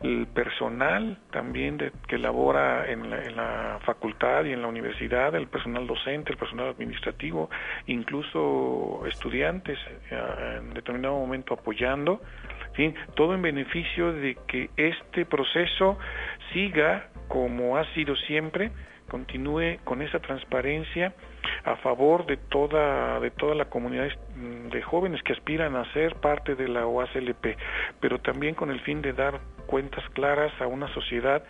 [0.01, 5.35] el personal también de, que labora en la, en la, facultad y en la universidad,
[5.35, 7.49] el personal docente, el personal administrativo,
[7.87, 9.77] incluso estudiantes
[10.11, 12.21] eh, en determinado momento apoyando,
[12.75, 12.93] ¿sí?
[13.15, 15.97] todo en beneficio de que este proceso
[16.53, 18.71] siga como ha sido siempre,
[19.09, 21.13] continúe con esa transparencia
[21.65, 24.07] a favor de toda de toda la comunidad
[24.71, 27.57] de jóvenes que aspiran a ser parte de la OASLP,
[27.99, 31.43] pero también con el fin de dar cuentas claras a una sociedad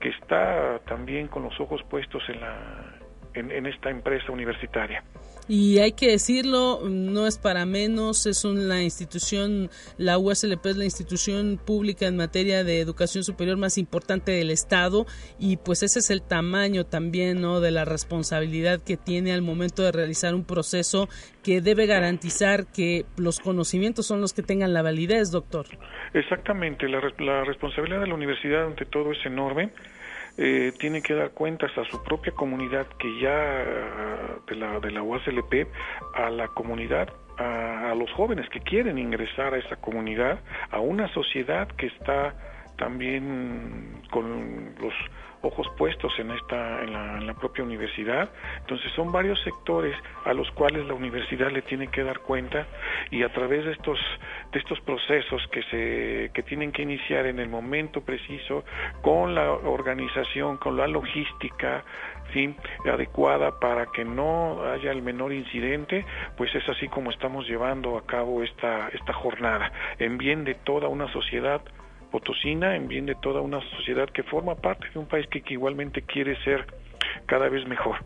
[0.00, 2.56] que está también con los ojos puestos en la
[3.34, 5.04] en esta empresa universitaria.
[5.48, 10.84] Y hay que decirlo, no es para menos, es una institución, la USLP es la
[10.84, 15.06] institución pública en materia de educación superior más importante del Estado
[15.38, 17.60] y pues ese es el tamaño también ¿no?
[17.60, 21.08] de la responsabilidad que tiene al momento de realizar un proceso
[21.44, 25.66] que debe garantizar que los conocimientos son los que tengan la validez, doctor.
[26.12, 29.70] Exactamente, la, la responsabilidad de la universidad ante todo es enorme
[30.38, 33.64] eh, tiene que dar cuentas a su propia comunidad que ya
[34.46, 35.66] de la, de la UASLP,
[36.14, 41.68] a la comunidad, a los jóvenes que quieren ingresar a esa comunidad, a una sociedad
[41.68, 42.34] que está
[42.76, 44.94] también con los
[45.42, 50.86] ojos puestos en esta en la, propia universidad entonces son varios sectores a los cuales
[50.86, 52.66] la universidad le tiene que dar cuenta
[53.10, 53.98] y a través de estos
[54.52, 58.64] de estos procesos que se que tienen que iniciar en el momento preciso
[59.02, 61.84] con la organización con la logística
[62.32, 62.54] ¿sí?
[62.90, 66.04] adecuada para que no haya el menor incidente,
[66.36, 70.88] pues es así como estamos llevando a cabo esta, esta jornada, en bien de toda
[70.88, 71.60] una sociedad
[72.16, 76.00] potosina en bien de toda una sociedad que forma parte de un país que, igualmente
[76.00, 76.66] quiere ser
[77.26, 77.96] cada vez mejor.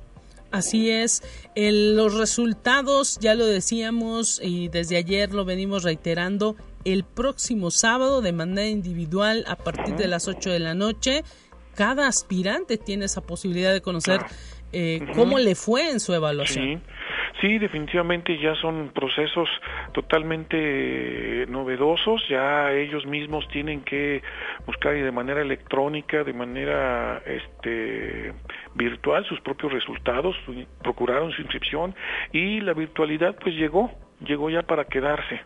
[0.51, 1.23] Así es,
[1.55, 8.33] los resultados ya lo decíamos y desde ayer lo venimos reiterando, el próximo sábado de
[8.33, 11.23] manera individual a partir de las 8 de la noche,
[11.77, 14.23] cada aspirante tiene esa posibilidad de conocer
[14.73, 16.65] eh, cómo le fue en su evaluación.
[16.65, 16.91] Sí,
[17.59, 19.49] definitivamente ya son procesos
[19.93, 24.23] totalmente novedosos, ya ellos mismos tienen que
[24.67, 28.35] buscar de manera electrónica, de manera este
[28.75, 30.37] virtual sus propios resultados,
[30.83, 31.95] procuraron su inscripción
[32.33, 35.41] y la virtualidad pues llegó, llegó ya para quedarse,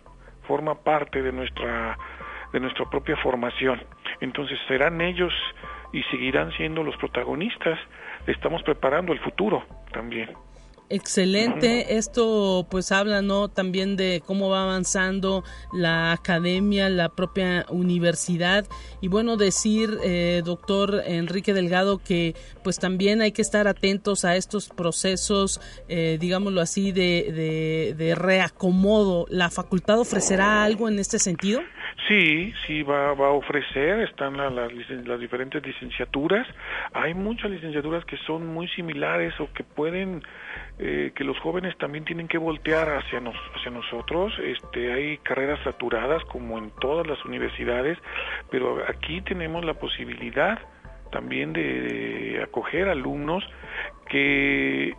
[0.48, 1.96] forma parte de nuestra
[2.52, 3.82] de nuestra propia formación.
[4.20, 5.32] Entonces serán ellos
[5.92, 7.78] y seguirán siendo los protagonistas.
[8.26, 10.30] Estamos preparando el futuro también.
[10.90, 15.42] Excelente, esto pues habla no también de cómo va avanzando
[15.72, 18.66] la academia, la propia universidad
[19.00, 24.36] y bueno decir eh, doctor Enrique Delgado que pues también hay que estar atentos a
[24.36, 29.26] estos procesos, eh, digámoslo así de, de, reacomodo.
[29.30, 31.60] ¿La facultad ofrecerá algo en este sentido?
[32.08, 36.46] Sí, sí va, va a ofrecer, están las, diferentes licenciaturas,
[36.92, 40.22] hay muchas licenciaturas que son muy similares o que pueden
[40.78, 44.34] eh, que los jóvenes también tienen que voltear hacia, nos, hacia nosotros.
[44.42, 47.96] Este, hay carreras saturadas como en todas las universidades,
[48.50, 50.58] pero aquí tenemos la posibilidad
[51.10, 53.44] también de, acoger alumnos
[54.08, 54.94] que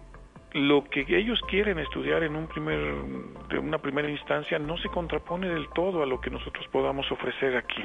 [0.55, 2.79] lo que ellos quieren estudiar en un primer
[3.49, 7.57] de una primera instancia no se contrapone del todo a lo que nosotros podamos ofrecer
[7.57, 7.83] aquí.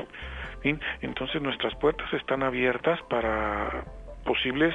[1.00, 3.84] Entonces nuestras puertas están abiertas para
[4.24, 4.72] posibles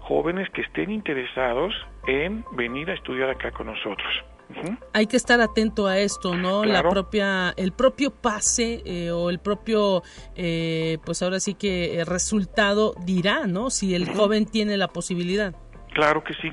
[0.00, 1.74] jóvenes que estén interesados
[2.06, 4.08] en venir a estudiar acá con nosotros.
[4.94, 6.64] Hay que estar atento a esto, ¿no?
[6.64, 10.02] La propia, el propio pase eh, o el propio,
[10.34, 13.68] eh, pues ahora sí que el resultado dirá, ¿no?
[13.68, 15.54] Si el joven tiene la posibilidad.
[15.94, 16.50] Claro que sí,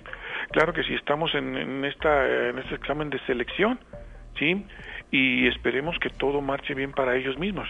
[0.52, 0.94] claro que sí.
[0.94, 3.80] Estamos en, en esta, en este examen de selección,
[4.38, 4.66] sí,
[5.12, 7.68] y esperemos que todo marche bien para ellos mismos.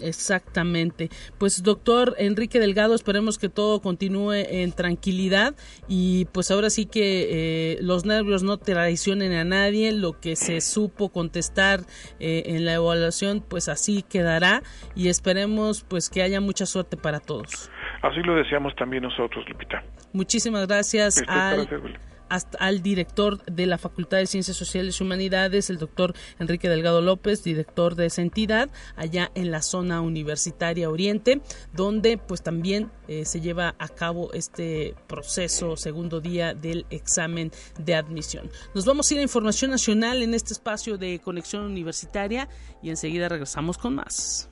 [0.00, 1.08] Exactamente.
[1.38, 5.54] Pues doctor Enrique Delgado, esperemos que todo continúe en tranquilidad
[5.88, 10.60] y pues ahora sí que eh, los nervios no traicionen a nadie, lo que se
[10.60, 11.80] supo contestar
[12.20, 14.62] eh, en la evaluación pues así quedará
[14.94, 17.70] y esperemos pues que haya mucha suerte para todos.
[18.02, 19.84] Así lo deseamos también nosotros, Lupita.
[20.12, 21.22] Muchísimas gracias
[22.32, 27.02] hasta al director de la Facultad de Ciencias Sociales y Humanidades, el doctor Enrique Delgado
[27.02, 31.42] López, director de esa entidad, allá en la zona universitaria Oriente,
[31.74, 37.94] donde pues también eh, se lleva a cabo este proceso, segundo día del examen de
[37.94, 38.50] admisión.
[38.74, 42.48] Nos vamos a ir a información nacional en este espacio de conexión universitaria
[42.82, 44.51] y enseguida regresamos con más.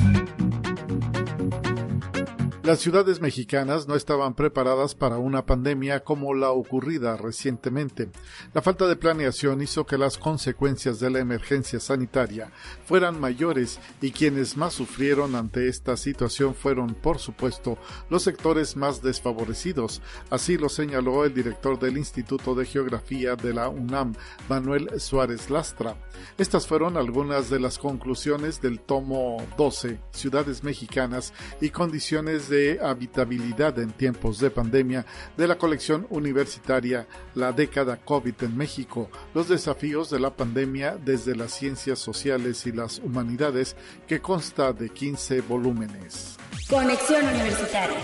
[2.63, 8.11] Las ciudades mexicanas no estaban preparadas para una pandemia como la ocurrida recientemente.
[8.53, 12.51] La falta de planeación hizo que las consecuencias de la emergencia sanitaria
[12.85, 17.79] fueran mayores y quienes más sufrieron ante esta situación fueron, por supuesto,
[18.11, 20.03] los sectores más desfavorecidos.
[20.29, 24.13] Así lo señaló el director del Instituto de Geografía de la UNAM,
[24.47, 25.95] Manuel Suárez Lastra.
[26.37, 33.79] Estas fueron algunas de las conclusiones del tomo 12, Ciudades Mexicanas y Condiciones de Habitabilidad
[33.79, 35.05] en tiempos de pandemia,
[35.37, 41.35] de la colección universitaria La década COVID en México, los desafíos de la pandemia desde
[41.35, 43.77] las ciencias sociales y las humanidades,
[44.07, 46.37] que consta de 15 volúmenes.
[46.69, 47.97] Conexión Universitaria.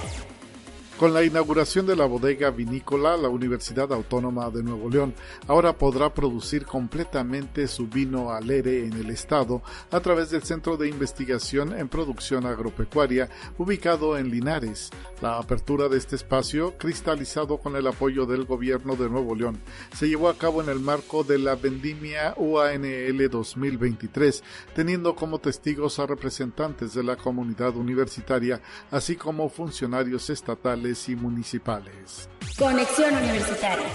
[0.98, 5.14] Con la inauguración de la bodega vinícola, la Universidad Autónoma de Nuevo León
[5.48, 10.90] ahora podrá producir completamente su vino alere en el estado a través del Centro de
[10.90, 13.30] Investigación en Producción Agropecuaria
[13.60, 14.90] ubicado en Linares.
[15.22, 19.60] La apertura de este espacio, cristalizado con el apoyo del gobierno de Nuevo León,
[19.96, 24.44] se llevó a cabo en el marco de la vendimia UANL 2023,
[24.74, 32.30] teniendo como testigos a representantes de la comunidad universitaria, así como funcionarios estatales y municipales.
[32.58, 33.88] Conexión Universitaria.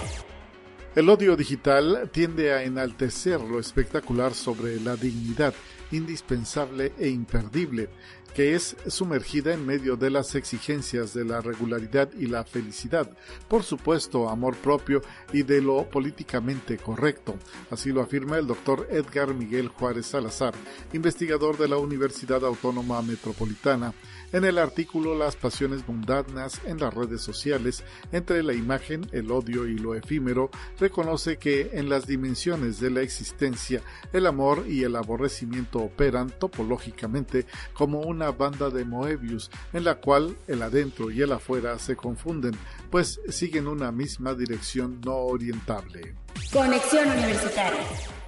[0.95, 5.55] El odio digital tiende a enaltecer lo espectacular sobre la dignidad
[5.91, 7.89] indispensable e imperdible,
[8.35, 13.09] que es sumergida en medio de las exigencias de la regularidad y la felicidad,
[13.47, 17.35] por supuesto amor propio y de lo políticamente correcto.
[17.69, 20.53] Así lo afirma el doctor Edgar Miguel Juárez Salazar,
[20.93, 23.93] investigador de la Universidad Autónoma Metropolitana
[24.33, 29.65] en el artículo Las pasiones mundanas en las redes sociales, entre la imagen, el odio
[29.65, 33.81] y lo efímero, reconoce que en las dimensiones de la existencia
[34.11, 40.35] el amor y el aborrecimiento operan topológicamente como una banda de Moebius en la cual
[40.47, 42.53] el adentro y el afuera se confunden,
[42.89, 46.15] pues siguen una misma dirección no orientable.
[46.51, 48.22] Conexión Universitaria.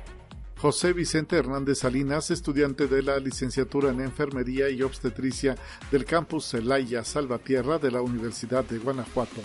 [0.66, 5.55] José Vicente Hernández Salinas, estudiante de la licenciatura en Enfermería y Obstetricia
[5.91, 9.41] del campus Celaya Salvatierra de la Universidad de Guanajuato,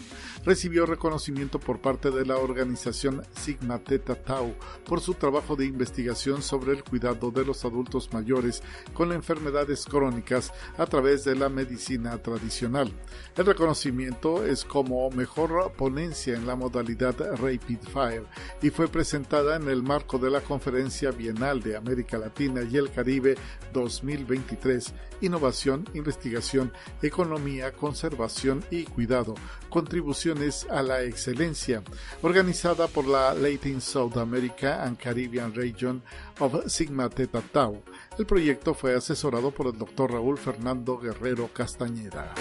[0.46, 4.54] recibió reconocimiento por parte de la organización Sigma Theta Tau
[4.86, 8.62] por su trabajo de investigación sobre el cuidado de los adultos mayores
[8.94, 12.90] con enfermedades crónicas a través de la medicina tradicional.
[13.36, 18.24] El reconocimiento es como mejor ponencia en la modalidad Rapid Fire
[18.62, 22.90] y fue presentada en el marco de la conferencia Bienal de América Latina y el
[22.90, 23.36] Caribe
[23.72, 29.34] 2023, Innovación, Investigación, Economía, Conservación y Cuidado,
[29.68, 31.82] Contribuciones a la Excelencia,
[32.22, 36.02] organizada por la Latin South America and Caribbean Region
[36.38, 37.82] of Sigma Theta Tau.
[38.18, 40.12] El proyecto fue asesorado por el Dr.
[40.12, 42.34] Raúl Fernando Guerrero Castañeda.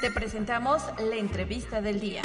[0.00, 2.22] Te presentamos la entrevista del día.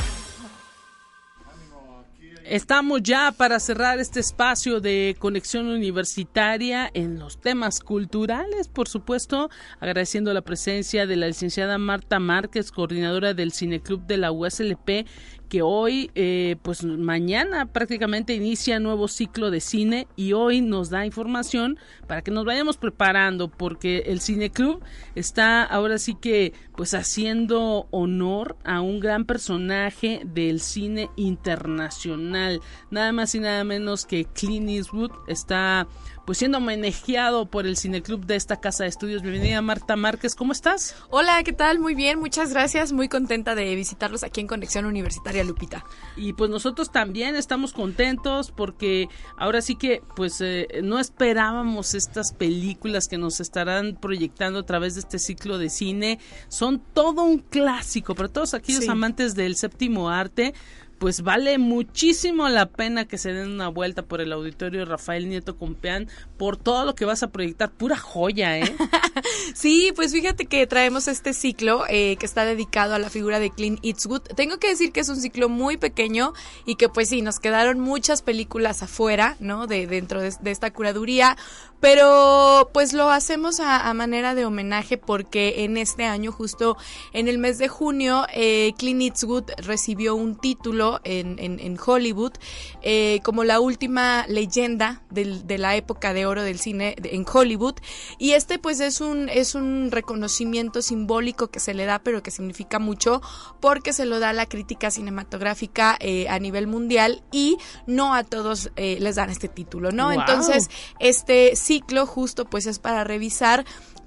[2.46, 9.50] Estamos ya para cerrar este espacio de conexión universitaria en los temas culturales, por supuesto,
[9.80, 15.08] agradeciendo la presencia de la licenciada Marta Márquez, coordinadora del Cineclub de la USLP,
[15.46, 21.06] que hoy, eh, pues mañana prácticamente inicia nuevo ciclo de cine y hoy nos da
[21.06, 21.78] información
[22.08, 24.84] para que nos vayamos preparando porque el Cine Club
[25.16, 33.12] está ahora sí que pues haciendo honor a un gran personaje del cine internacional, nada
[33.12, 35.88] más y nada menos que Clint Eastwood está
[36.26, 39.22] pues siendo homenajeado por el Cineclub de esta casa de estudios.
[39.22, 40.96] Bienvenida Marta Márquez, ¿cómo estás?
[41.12, 41.80] Hola, ¿qué tal?
[41.80, 42.92] Muy bien, muchas gracias.
[42.92, 45.86] Muy contenta de visitarlos aquí en Conexión Universitaria Lupita.
[46.18, 49.08] Y pues nosotros también estamos contentos porque
[49.38, 54.96] ahora sí que pues eh, no esperábamos estas películas que nos estarán proyectando a través
[54.96, 56.20] de este ciclo de cine.
[56.48, 60.54] Son todo un clásico para todos aquellos amantes del séptimo arte
[60.98, 65.58] pues vale muchísimo la pena que se den una vuelta por el auditorio Rafael Nieto
[65.58, 68.76] Compeán por todo lo que vas a proyectar, pura joya, ¿eh?
[69.54, 73.52] sí, pues fíjate que traemos este ciclo eh, que está dedicado a la figura de
[73.52, 74.22] Clint Eastwood.
[74.22, 76.34] Tengo que decir que es un ciclo muy pequeño
[76.66, 79.68] y que pues sí, nos quedaron muchas películas afuera, ¿no?
[79.68, 81.38] De dentro de, esta curaduría,
[81.80, 86.78] pero pues lo hacemos a, manera de homenaje porque en este año, justo
[87.14, 92.34] en el mes de junio, eh, Clint Eastwood recibió un título en, en, Hollywood
[92.82, 97.76] eh, como la última leyenda de la época de oro del cine en Hollywood.
[98.18, 102.32] Y este pues es un es un reconocimiento simbólico que se le da pero que
[102.32, 103.22] significa mucho
[103.60, 107.58] porque se lo da la crítica cinematográfica eh, a nivel mundial y
[107.88, 110.70] no a todos eh, les dan este título no entonces
[111.00, 113.66] este ciclo justo pues es para revisar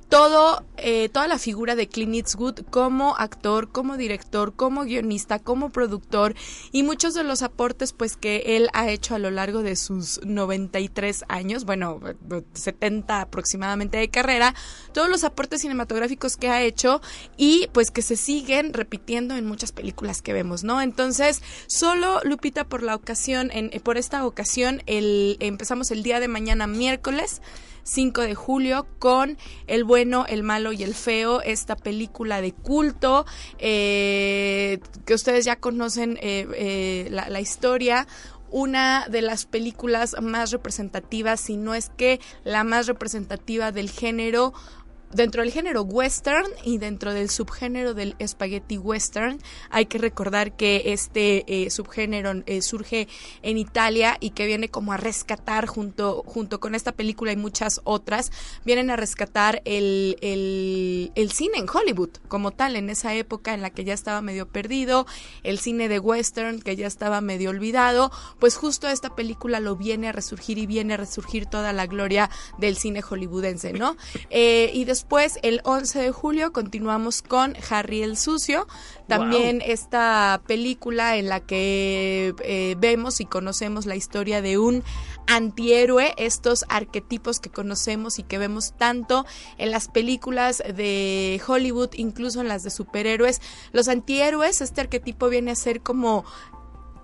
[0.09, 5.71] todo, eh, toda la figura de Clint Eastwood como actor, como director, como guionista, como
[5.71, 6.35] productor
[6.73, 10.21] y muchos de los aportes pues que él ha hecho a lo largo de sus
[10.25, 12.01] 93 años, bueno,
[12.55, 14.55] 70 aproximadamente de carrera,
[14.93, 17.03] todos los aportes cinematográficos que ha hecho
[17.37, 20.81] y pues que se siguen repitiendo en muchas películas que vemos, ¿no?
[20.81, 26.29] Entonces, solo Lupita por la ocasión, en, por esta ocasión, el, empezamos el día de
[26.29, 27.43] mañana miércoles
[27.89, 33.25] 5 de julio con El bueno, el malo y el feo, esta película de culto
[33.59, 38.07] eh, que ustedes ya conocen eh, eh, la, la historia
[38.51, 44.55] una de las películas más representativas, si no es que la más representativa del género
[45.13, 49.39] dentro del género western y dentro del subgénero del spaghetti western,
[49.71, 53.09] hay que recordar que este eh, subgénero eh, surge
[53.43, 57.81] en Italia y que viene como a rescatar junto, junto con esta película y muchas
[57.85, 58.33] otras,
[58.65, 63.63] vienen a rescatar el, el, el cine en Hollywood como tal, en esa época en
[63.63, 65.07] la que ya estaba medio perdido,
[65.43, 70.09] el cine de western que ya estaba medio olvidado, pues justo esta película lo viene
[70.09, 73.97] a resurgir y viene a resurgir toda la gloria del cine hollywoodense, ¿no?
[74.31, 74.98] Eh, y Después,
[75.43, 78.67] el 11 de julio, continuamos con Harry el Sucio,
[79.07, 84.83] también esta película en la que eh, vemos y conocemos la historia de un
[85.27, 89.27] antihéroe, estos arquetipos que conocemos y que vemos tanto
[89.59, 93.41] en las películas de Hollywood, incluso en las de superhéroes.
[93.73, 96.25] Los antihéroes, este arquetipo viene a ser como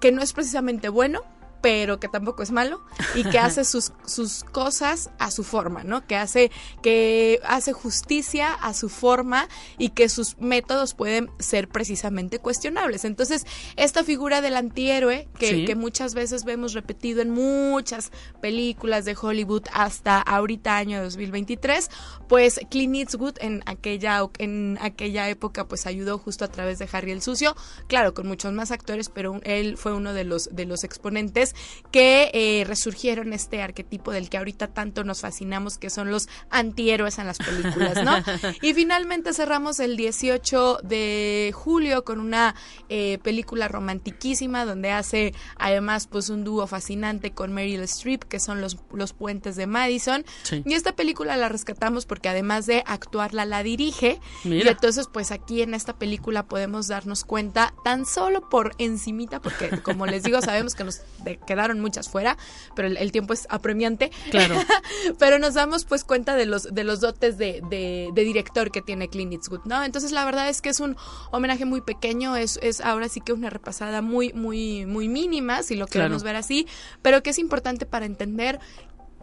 [0.00, 1.20] que no es precisamente bueno,
[1.64, 2.82] pero que tampoco es malo
[3.14, 6.06] y que hace sus, sus cosas a su forma, ¿no?
[6.06, 6.50] Que hace,
[6.82, 9.48] que hace justicia a su forma
[9.78, 13.06] y que sus métodos pueden ser precisamente cuestionables.
[13.06, 13.46] Entonces,
[13.76, 18.12] esta figura del antihéroe, que, que muchas veces vemos repetido en muchas
[18.42, 21.90] películas de Hollywood hasta ahorita año 2023,
[22.28, 27.12] pues Clint Eastwood en aquella, en aquella época pues ayudó justo a través de Harry
[27.12, 27.56] el Sucio,
[27.86, 31.53] claro, con muchos más actores, pero él fue uno de los, de los exponentes
[31.90, 37.18] que eh, resurgieron este arquetipo del que ahorita tanto nos fascinamos, que son los antihéroes
[37.18, 38.16] en las películas, ¿no?
[38.62, 42.54] y finalmente cerramos el 18 de julio con una
[42.88, 48.60] eh, película romantiquísima donde hace además pues un dúo fascinante con Meryl Streep, que son
[48.60, 50.24] los, los puentes de Madison.
[50.64, 54.20] Y esta película la rescatamos porque además de actuarla, la dirige.
[54.44, 59.80] Y entonces pues aquí en esta película podemos darnos cuenta tan solo por encimita, porque
[59.82, 61.00] como les digo, sabemos que nos
[61.46, 62.36] quedaron muchas fuera,
[62.74, 64.10] pero el, tiempo es apremiante.
[64.30, 64.56] Claro.
[65.18, 69.08] pero nos damos pues cuenta de los, de los dotes de, de, director que tiene
[69.08, 69.84] Clint Eastwood, ¿no?
[69.84, 70.96] Entonces la verdad es que es un
[71.30, 75.76] homenaje muy pequeño, es, es ahora sí que una repasada muy, muy, muy mínima, si
[75.76, 76.66] lo queremos ver así,
[77.02, 78.60] pero que es importante para entender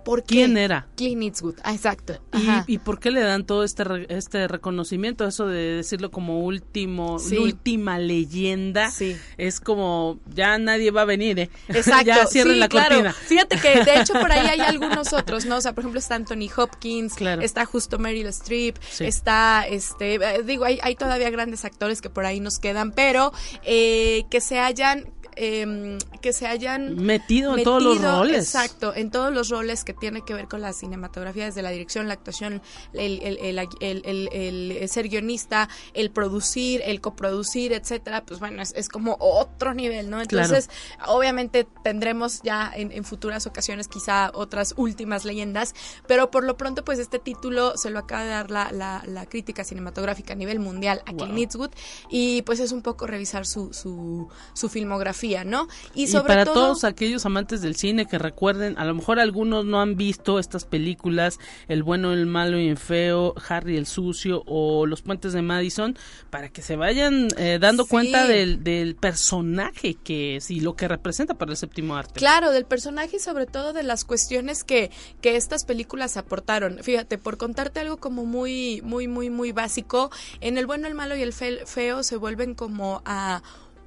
[0.03, 0.87] ¿Por ¿Quién era?
[0.95, 2.19] Clint Eastwood, ah, exacto.
[2.33, 5.25] ¿Y, ¿Y, por qué le dan todo este este reconocimiento?
[5.25, 8.91] Eso de decirlo como último, última leyenda.
[8.91, 9.17] Sí.
[9.37, 11.49] Es como, ya nadie va a venir, ¿eh?
[11.67, 12.05] Exacto.
[12.05, 13.13] ya cierren la cortina.
[13.13, 15.57] Fíjate que, de hecho, por ahí hay algunos otros, ¿no?
[15.57, 20.65] O sea, por ejemplo, está Anthony Hopkins, está justo Meryl Streep, está, este, eh, digo,
[20.65, 23.31] hay, hay todavía grandes actores que por ahí nos quedan, pero
[23.63, 28.43] eh, que se hayan Em, que se hayan metido, en todos los roles.
[28.43, 32.07] Exacto, en todos los roles que tiene que ver con la cinematografía, desde la dirección,
[32.07, 32.61] la actuación,
[32.93, 40.09] el, el, ser guionista, el producir, el coproducir, etcétera, pues bueno, es, como otro nivel,
[40.09, 40.21] ¿no?
[40.21, 40.69] Entonces,
[41.07, 45.73] obviamente tendremos ya en, futuras ocasiones quizá otras últimas leyendas,
[46.07, 49.63] pero por lo pronto, pues este título se lo acaba de dar la, la, crítica
[49.63, 51.71] cinematográfica a nivel mundial aquí en Eastwood
[52.09, 55.67] y pues es un poco revisar su, su, su filmografía ¿no?
[55.93, 59.81] Y, sobre para todos aquellos amantes del cine que recuerden, a lo mejor algunos no
[59.81, 64.85] han visto estas películas, El bueno, el malo y el feo, Harry el sucio o
[64.85, 65.97] Los puentes de Madison,
[66.29, 70.87] para que se vayan eh, dando cuenta del, del personaje que es y lo que
[70.87, 72.13] representa para el séptimo arte.
[72.13, 74.91] Claro, del personaje y sobre todo de las cuestiones que,
[75.21, 76.79] que estas películas aportaron.
[76.81, 81.15] Fíjate, por contarte algo como muy, muy, muy, muy básico, en El bueno, el malo
[81.15, 83.41] y el feo se vuelven como a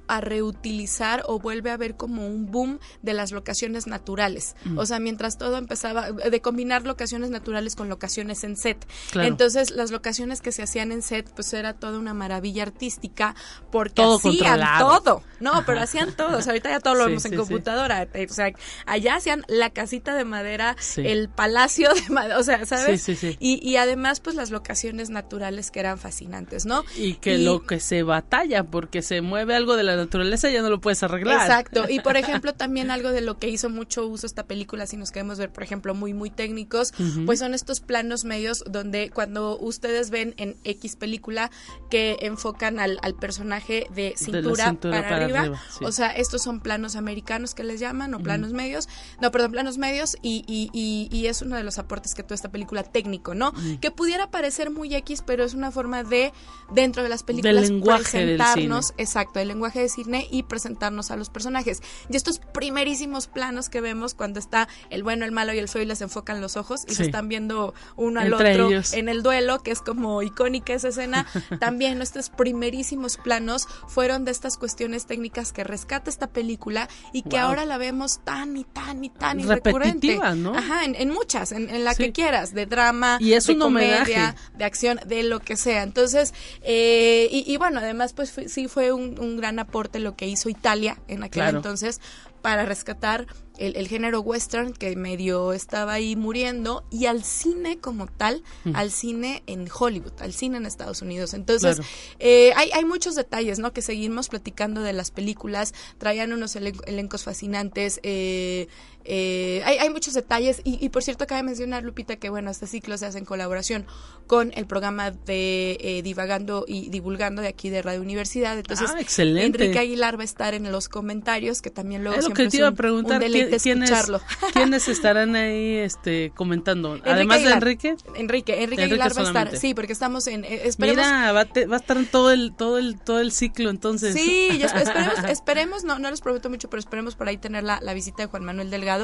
[0.07, 4.55] a reutilizar o vuelve a ver como un boom de las locaciones naturales.
[4.65, 4.77] Mm.
[4.77, 8.85] O sea, mientras todo empezaba, de combinar locaciones naturales con locaciones en set.
[9.11, 9.27] Claro.
[9.27, 13.35] Entonces, las locaciones que se hacían en set, pues era toda una maravilla artística
[13.71, 15.01] porque Todo hacían controlado.
[15.01, 15.23] todo.
[15.39, 16.37] No, pero hacían todo.
[16.37, 18.03] O sea, ahorita ya todo lo Sí, vemos en sí, computadora.
[18.13, 18.51] Eh, O sea,
[18.85, 23.01] allá hacían la casita de madera, el palacio de madera, o sea, ¿sabes?
[23.03, 23.37] Sí, sí, sí.
[23.39, 26.83] Y, y además, pues las locaciones naturales que eran fascinantes, ¿no?
[26.95, 30.69] Y que lo que se batalla, porque se mueve algo de la naturaleza, ya no
[30.69, 31.41] lo puedes arreglar.
[31.41, 31.85] Exacto.
[31.89, 35.11] Y por ejemplo, también algo de lo que hizo mucho uso esta película, si nos
[35.11, 36.93] queremos ver, por ejemplo, muy, muy técnicos,
[37.25, 41.51] pues son estos planos medios donde cuando ustedes ven en X película
[41.89, 45.85] que enfocan al, al personaje de cintura, cintura para, para arriba, arriba, sí.
[45.85, 48.87] o sea, estos son planos americanos que les llaman, o planos medios,
[49.21, 52.35] no, perdón, planos medios, y, y, y, y es uno de los aportes que tuvo
[52.35, 53.53] esta película técnico, ¿no?
[53.81, 56.33] Que pudiera parecer muy X, pero es una forma de,
[56.71, 59.03] dentro de las películas, lenguaje del presentarnos cine.
[59.03, 61.81] Exacto, el lenguaje de cine y presentarnos a los personajes.
[62.09, 65.81] Y estos primerísimos planos que vemos cuando está el bueno, el malo y el feo
[65.81, 66.95] y les enfocan los ojos y Sí.
[66.95, 68.93] se están viendo uno al Entre otro ellos.
[68.93, 71.25] en el duelo, que es como icónica esa escena.
[71.59, 77.37] También estos primerísimos planos fueron de estas cuestiones técnicas que rescata esta película y que
[77.37, 77.39] Wow.
[77.47, 80.19] ahora la vemos tan y tan y tan recurrente.
[80.35, 80.55] ¿no?
[80.55, 82.03] Ajá, en, en muchas, en, en la Sí.
[82.05, 84.35] que quieras, de drama, Y es de un comedia, homenaje.
[84.57, 85.83] de acción, de lo que sea.
[85.83, 90.15] Entonces, eh, y, y bueno, además, pues fue- sí fue un, un gran aporte lo
[90.15, 91.57] que hizo Italia en aquel Claro.
[91.57, 91.99] entonces
[92.41, 93.25] para rescatar
[93.57, 98.75] el, el género western que medio estaba ahí muriendo y al cine como tal, Mm.
[98.75, 101.33] al cine en Hollywood, al cine en Estados Unidos.
[101.33, 101.89] Entonces, Claro.
[102.19, 103.73] eh, hay, hay muchos detalles, ¿no?
[103.73, 108.67] Que seguimos platicando de las películas, traían unos elen- elencos fascinantes, eh,
[109.05, 112.65] eh, hay, hay muchos detalles y, y por cierto cabe mencionar, Lupita, que bueno, este
[112.67, 113.85] ciclo se hace en colaboración
[114.27, 118.57] con el programa de eh, Divagando y Divulgando de aquí de Radio Universidad.
[118.57, 119.63] Entonces, Ah, excelente.
[119.63, 122.49] Enrique Aguilar va a estar en los comentarios, que también luego Es lo siempre que
[122.51, 123.91] te iba a un- preguntar, un deleite ¿quién- quiénes,
[124.53, 126.99] quiénes estarán ahí este, comentando?
[127.05, 127.57] Además de Aguilar.
[127.57, 127.89] Enrique.
[127.89, 131.41] Enrique, Enrique, Enrique Aguilar va a estar, sí, porque estamos en, eh, esperemos, Mira, va,
[131.41, 134.15] a te- va a estar en todo el, todo el, todo el ciclo entonces.
[134.15, 137.93] Sí, esperemos, esperemos, no, no les prometo mucho, pero esperemos por ahí tener la, la
[137.93, 138.94] visita de Juan Manuel Delgado.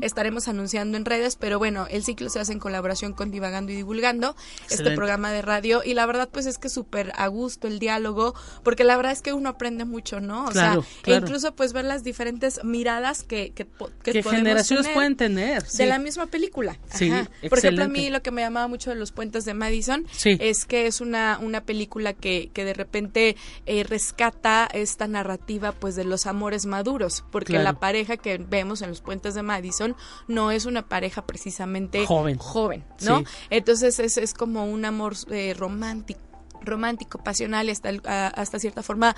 [0.00, 3.76] Estaremos anunciando en redes, pero bueno, el ciclo se hace en colaboración con Divagando y
[3.76, 4.34] Divulgando,
[4.70, 8.34] este programa de radio, y la verdad pues es que súper a gusto el diálogo,
[8.62, 10.46] porque la verdad es que uno aprende mucho, ¿no?
[10.46, 11.18] O Claro, sea, claro.
[11.20, 14.94] e incluso pues ver las diferentes miradas que, que, po- que ¿Qué podemos generaciones tener
[14.94, 15.62] pueden tener?
[15.66, 16.78] de la misma película.
[16.92, 17.10] Sí.
[17.48, 20.36] Por ejemplo, a mí lo que me llamaba mucho de los puentes de Madison Sí.
[20.40, 23.36] es que es una, una película que, que de repente
[23.66, 27.64] eh, rescata esta narrativa pues de los amores maduros, porque Claro.
[27.64, 29.96] la pareja que vemos en los puentes de Madison
[30.28, 32.38] no es una pareja precisamente Joven.
[32.38, 33.20] joven ¿no?
[33.20, 33.24] Sí.
[33.50, 36.20] Entonces es, es como un amor eh, romántico
[36.64, 37.90] romántico, pasional y hasta,
[38.28, 39.16] hasta cierta forma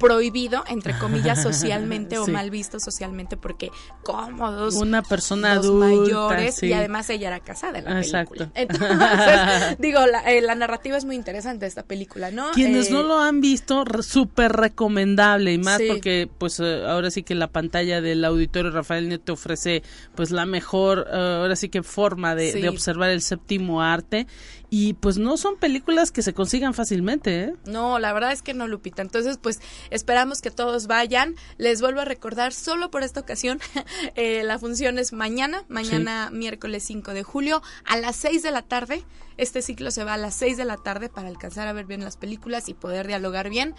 [0.00, 3.70] prohibido, entre comillas, socialmente o mal visto socialmente, porque
[4.02, 5.86] cómodos Una persona adulta.
[5.86, 6.66] mayores sí.
[6.66, 8.50] y además ella era casada en la Exacto.
[8.50, 8.50] película.
[8.54, 12.50] Entonces, digo, la, eh, la narrativa es muy interesante de esta película, ¿no?
[12.52, 15.86] Quienes Eh, no lo han visto, súper recomendable y más Sí.
[15.88, 19.82] porque pues eh, ahora sí que la pantalla del auditorio Rafael Nieto te ofrece
[20.14, 24.26] pues la mejor, eh, ahora sí que forma de, de observar el séptimo arte
[24.70, 27.54] y pues no son películas que se consigan fácilmente, ¿eh?
[27.66, 29.02] No, la verdad es que no, Lupita.
[29.02, 29.60] Entonces, pues
[29.90, 31.34] esperamos que todos vayan.
[31.58, 33.60] Les vuelvo a recordar, solo por esta ocasión,
[34.14, 38.62] eh, la función es mañana, mañana miércoles 5 de julio, a las 6 de la
[38.62, 39.04] tarde.
[39.40, 42.04] Este ciclo se va a las 6 de la tarde para alcanzar a ver bien
[42.04, 43.74] las películas y poder dialogar bien.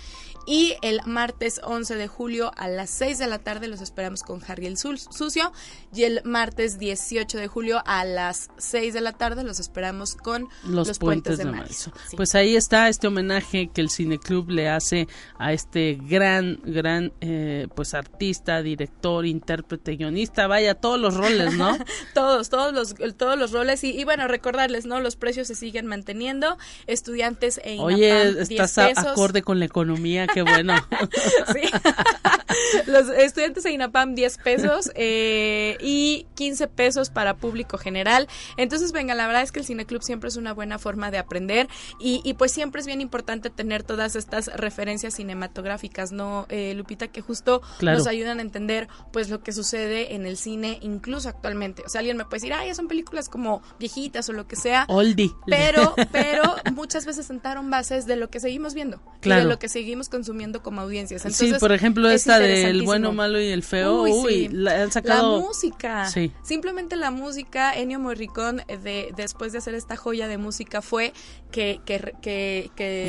[0.47, 4.41] Y el martes 11 de julio a las 6 de la tarde los esperamos con
[4.47, 5.53] Harry el Sucio.
[5.93, 10.49] Y el martes 18 de julio a las 6 de la tarde los esperamos con
[10.63, 11.51] Los, puentes, de.
[11.69, 11.91] Sí.
[12.15, 15.07] Pues ahí está este homenaje que el Cineclub le hace
[15.37, 21.77] a este gran, gran, eh, pues artista, director, intérprete, guionista, vaya, todos los roles, ¿no?
[22.13, 24.99] Todos, todos los, todos los roles y, y bueno, recordarles, ¿no?
[24.99, 26.57] Los precios se siguen manteniendo.
[26.87, 30.75] Estudiantes e INAPAM, Oye, 10 estás a- acorde con la economía, qué bueno.
[31.53, 31.69] Sí.
[32.87, 38.27] los estudiantes e INAPAM 10 pesos eh, y 15 pesos para público general.
[38.57, 41.67] Entonces, venga, la verdad es que el Cineclub siempre es una buena forma de aprender
[41.99, 47.07] y, y pues siempre es bien importante tener todas estas referencias cinematográficas, ¿no, eh, Lupita?
[47.07, 47.97] Que justo Claro.
[47.97, 51.83] nos ayudan a entender pues lo que sucede en el cine, incluso actualmente.
[51.85, 54.85] O sea, alguien me puede decir, ay, son películas como viejitas o lo que sea.
[54.87, 55.31] Oldie.
[55.47, 56.43] Pero, pero
[56.73, 59.43] muchas veces sentaron bases de lo que seguimos viendo, y Claro.
[59.43, 61.21] de lo que seguimos consumiendo como audiencias.
[61.23, 64.91] sí, Entonces, por ejemplo, es esta del bueno, malo y el feo, uy, la, han
[64.91, 65.37] sacado...
[65.39, 66.31] La música, sí.
[66.43, 71.13] simplemente la música, Ennio Morricone, de, después de hacer esta joya de música, fue
[71.51, 73.07] que, que, que, que,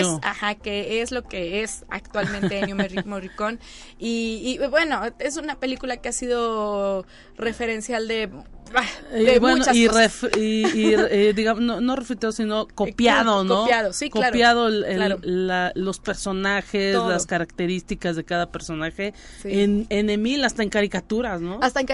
[0.00, 3.58] es, ajá, que es lo que es actualmente Ennio Morricone.
[3.98, 7.06] Y, y bueno, es una película que ha sido
[7.36, 8.30] referencial de
[9.12, 9.86] de bueno, y,
[10.38, 13.62] y, eh, digamos, no, no refritado, sino copiado, ¿no?
[13.62, 14.32] Copiado, sí, claro.
[14.32, 14.68] Copiado
[15.74, 19.14] los personajes, las características de cada personaje
[19.44, 21.58] en, en Emil, hasta en caricaturas, ¿no?
[21.62, 21.86] Hasta en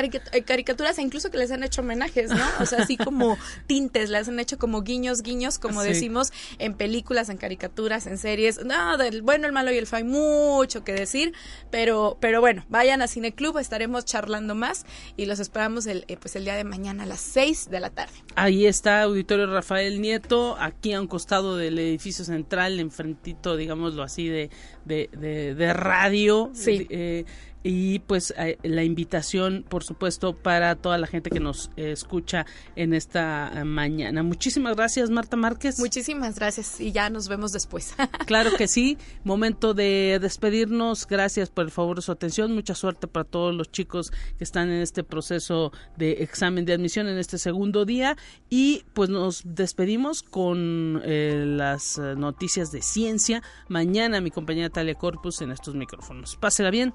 [0.45, 2.45] caricaturas, e incluso que les han hecho homenajes, ¿no?
[2.61, 7.29] O sea, así como tintes, les han hecho como guiños, guiños, como decimos, en películas,
[7.29, 8.65] en caricaturas, en series.
[8.65, 11.33] No, del bueno, el malo y el feo hay mucho que decir,
[11.71, 14.85] pero, pero bueno, vayan a Cineclub, estaremos charlando más
[15.17, 17.91] y los esperamos el, eh, pues el día de mañana a las 6 de la
[17.91, 18.15] tarde.
[18.37, 24.29] Ahí está Auditorio Rafael Nieto, aquí a un costado del edificio central, enfrentito, digámoslo así,
[24.29, 24.51] de,
[24.85, 26.51] de, de, radio.
[26.55, 26.87] Sí.
[26.91, 27.25] Eh,
[27.71, 32.47] y pues eh, la invitación, por supuesto, para toda la gente que nos escucha
[32.77, 34.23] en esta eh, mañana.
[34.23, 35.79] Muchísimas gracias, Marta Márquez.
[35.79, 37.95] Muchísimas gracias y ya nos vemos después.
[38.27, 38.97] claro que sí.
[39.23, 41.07] Momento de despedirnos.
[41.07, 42.55] Gracias por el favor de su atención.
[42.55, 47.07] Mucha suerte para todos los chicos que están en este proceso de examen de admisión
[47.07, 48.17] en este segundo día.
[48.49, 53.43] Y pues nos despedimos con eh, las noticias de ciencia.
[53.69, 56.37] Mañana mi compañera Talia Corpus en estos micrófonos.
[56.37, 56.95] Pásela bien.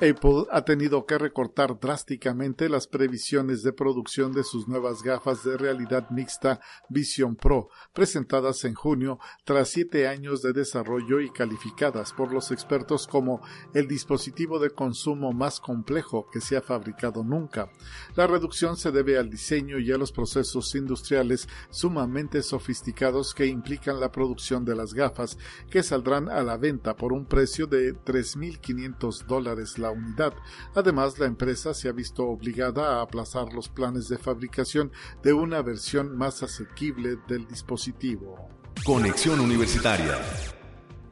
[0.00, 5.56] Apple ha tenido que recortar drásticamente las previsiones de producción de sus nuevas gafas de
[5.56, 12.32] realidad mixta Vision Pro, presentadas en junio tras siete años de desarrollo y calificadas por
[12.32, 13.40] los expertos como
[13.74, 17.68] el dispositivo de consumo más complejo que se ha fabricado nunca.
[18.14, 23.98] La reducción se debe al diseño y a los procesos industriales sumamente sofisticados que implican
[23.98, 25.38] la producción de las gafas,
[25.68, 30.34] que saldrán a la venta por un precio de 3.500 dólares la unidad.
[30.74, 35.62] Además, la empresa se ha visto obligada a aplazar los planes de fabricación de una
[35.62, 38.48] versión más asequible del dispositivo.
[38.84, 40.18] Conexión Universitaria.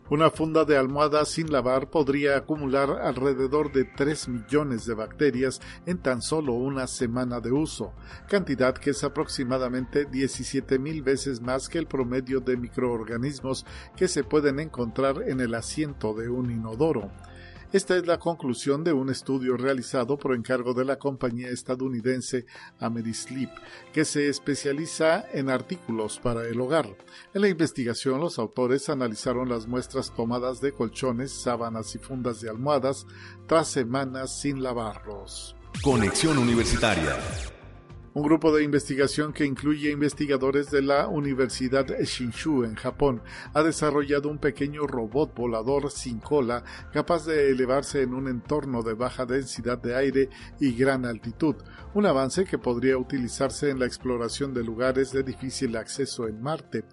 [0.09, 5.99] Una funda de almohada sin lavar podría acumular alrededor de 3 millones de bacterias en
[5.99, 7.93] tan solo una semana de uso,
[8.29, 13.66] cantidad que es aproximadamente 17 mil veces más que el promedio de microorganismos
[13.97, 17.11] que se pueden encontrar en el asiento de un inodoro.
[17.73, 22.47] Esta es la conclusión de un estudio realizado por encargo de la compañía estadounidense
[22.79, 23.51] Amerisleep,
[23.93, 26.97] que se especializa en artículos para el hogar.
[27.35, 32.51] En la investigación, los autores analizaron las muestras tomadas de colchones, sábanas y fundas de
[32.51, 33.07] almohadas
[33.47, 35.57] tras semanas sin lavarlos.
[35.83, 37.17] Conexión Universitaria
[38.17, 43.21] un grupo de investigación que incluye investigadores de la Universidad Shinshu en Japón
[43.53, 46.64] ha desarrollado un pequeño robot volador sin cola
[46.95, 51.57] capaz de elevarse en un entorno de baja densidad de aire y gran altitud,
[51.93, 56.85] un avance que podría utilizarse en la exploración de lugares de difícil acceso en Marte.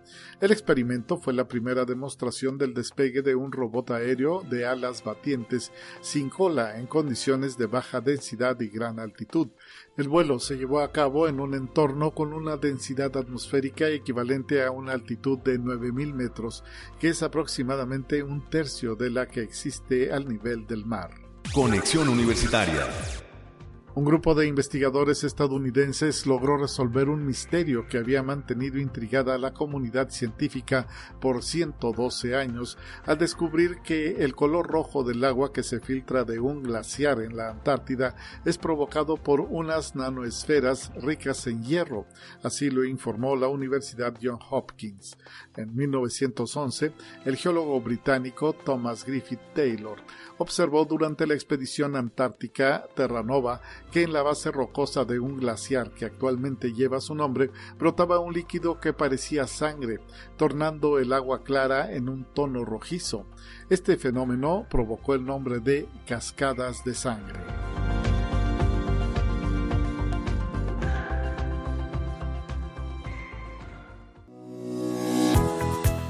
[0.42, 5.72] El experimento fue la primera demostración del despegue de un robot aéreo de alas batientes
[6.02, 9.48] sin cola en condiciones de baja densidad y gran altitud.
[9.96, 14.72] El vuelo se llevó a cabo en un entorno con una densidad atmosférica equivalente a
[14.72, 16.64] una altitud de 9.000 metros,
[17.00, 21.12] que es aproximadamente un tercio de la que existe al nivel del mar.
[21.54, 22.88] Conexión Universitaria
[23.96, 29.54] un grupo de investigadores estadounidenses logró resolver un misterio que había mantenido intrigada a la
[29.54, 30.88] comunidad científica
[31.22, 36.40] por 112 años al descubrir que el color rojo del agua que se filtra de
[36.40, 38.16] un glaciar en la Antártida
[38.46, 42.08] es provocado por unas nanoesferas ricas en hierro.
[42.42, 45.16] Así lo informó la Universidad John Hopkins.
[45.56, 46.94] En 1911,
[47.26, 50.00] el geólogo británico Thomas Griffith Taylor
[50.38, 53.62] observó durante la expedición antártica Terranova
[53.92, 58.34] que en la base rocosa de un glaciar que actualmente lleva su nombre brotaba un
[58.34, 60.00] líquido que parecía sangre,
[60.38, 63.26] tornando el agua clara en un tono rojizo.
[63.70, 67.40] Este fenómeno provocó el nombre de cascadas de sangre.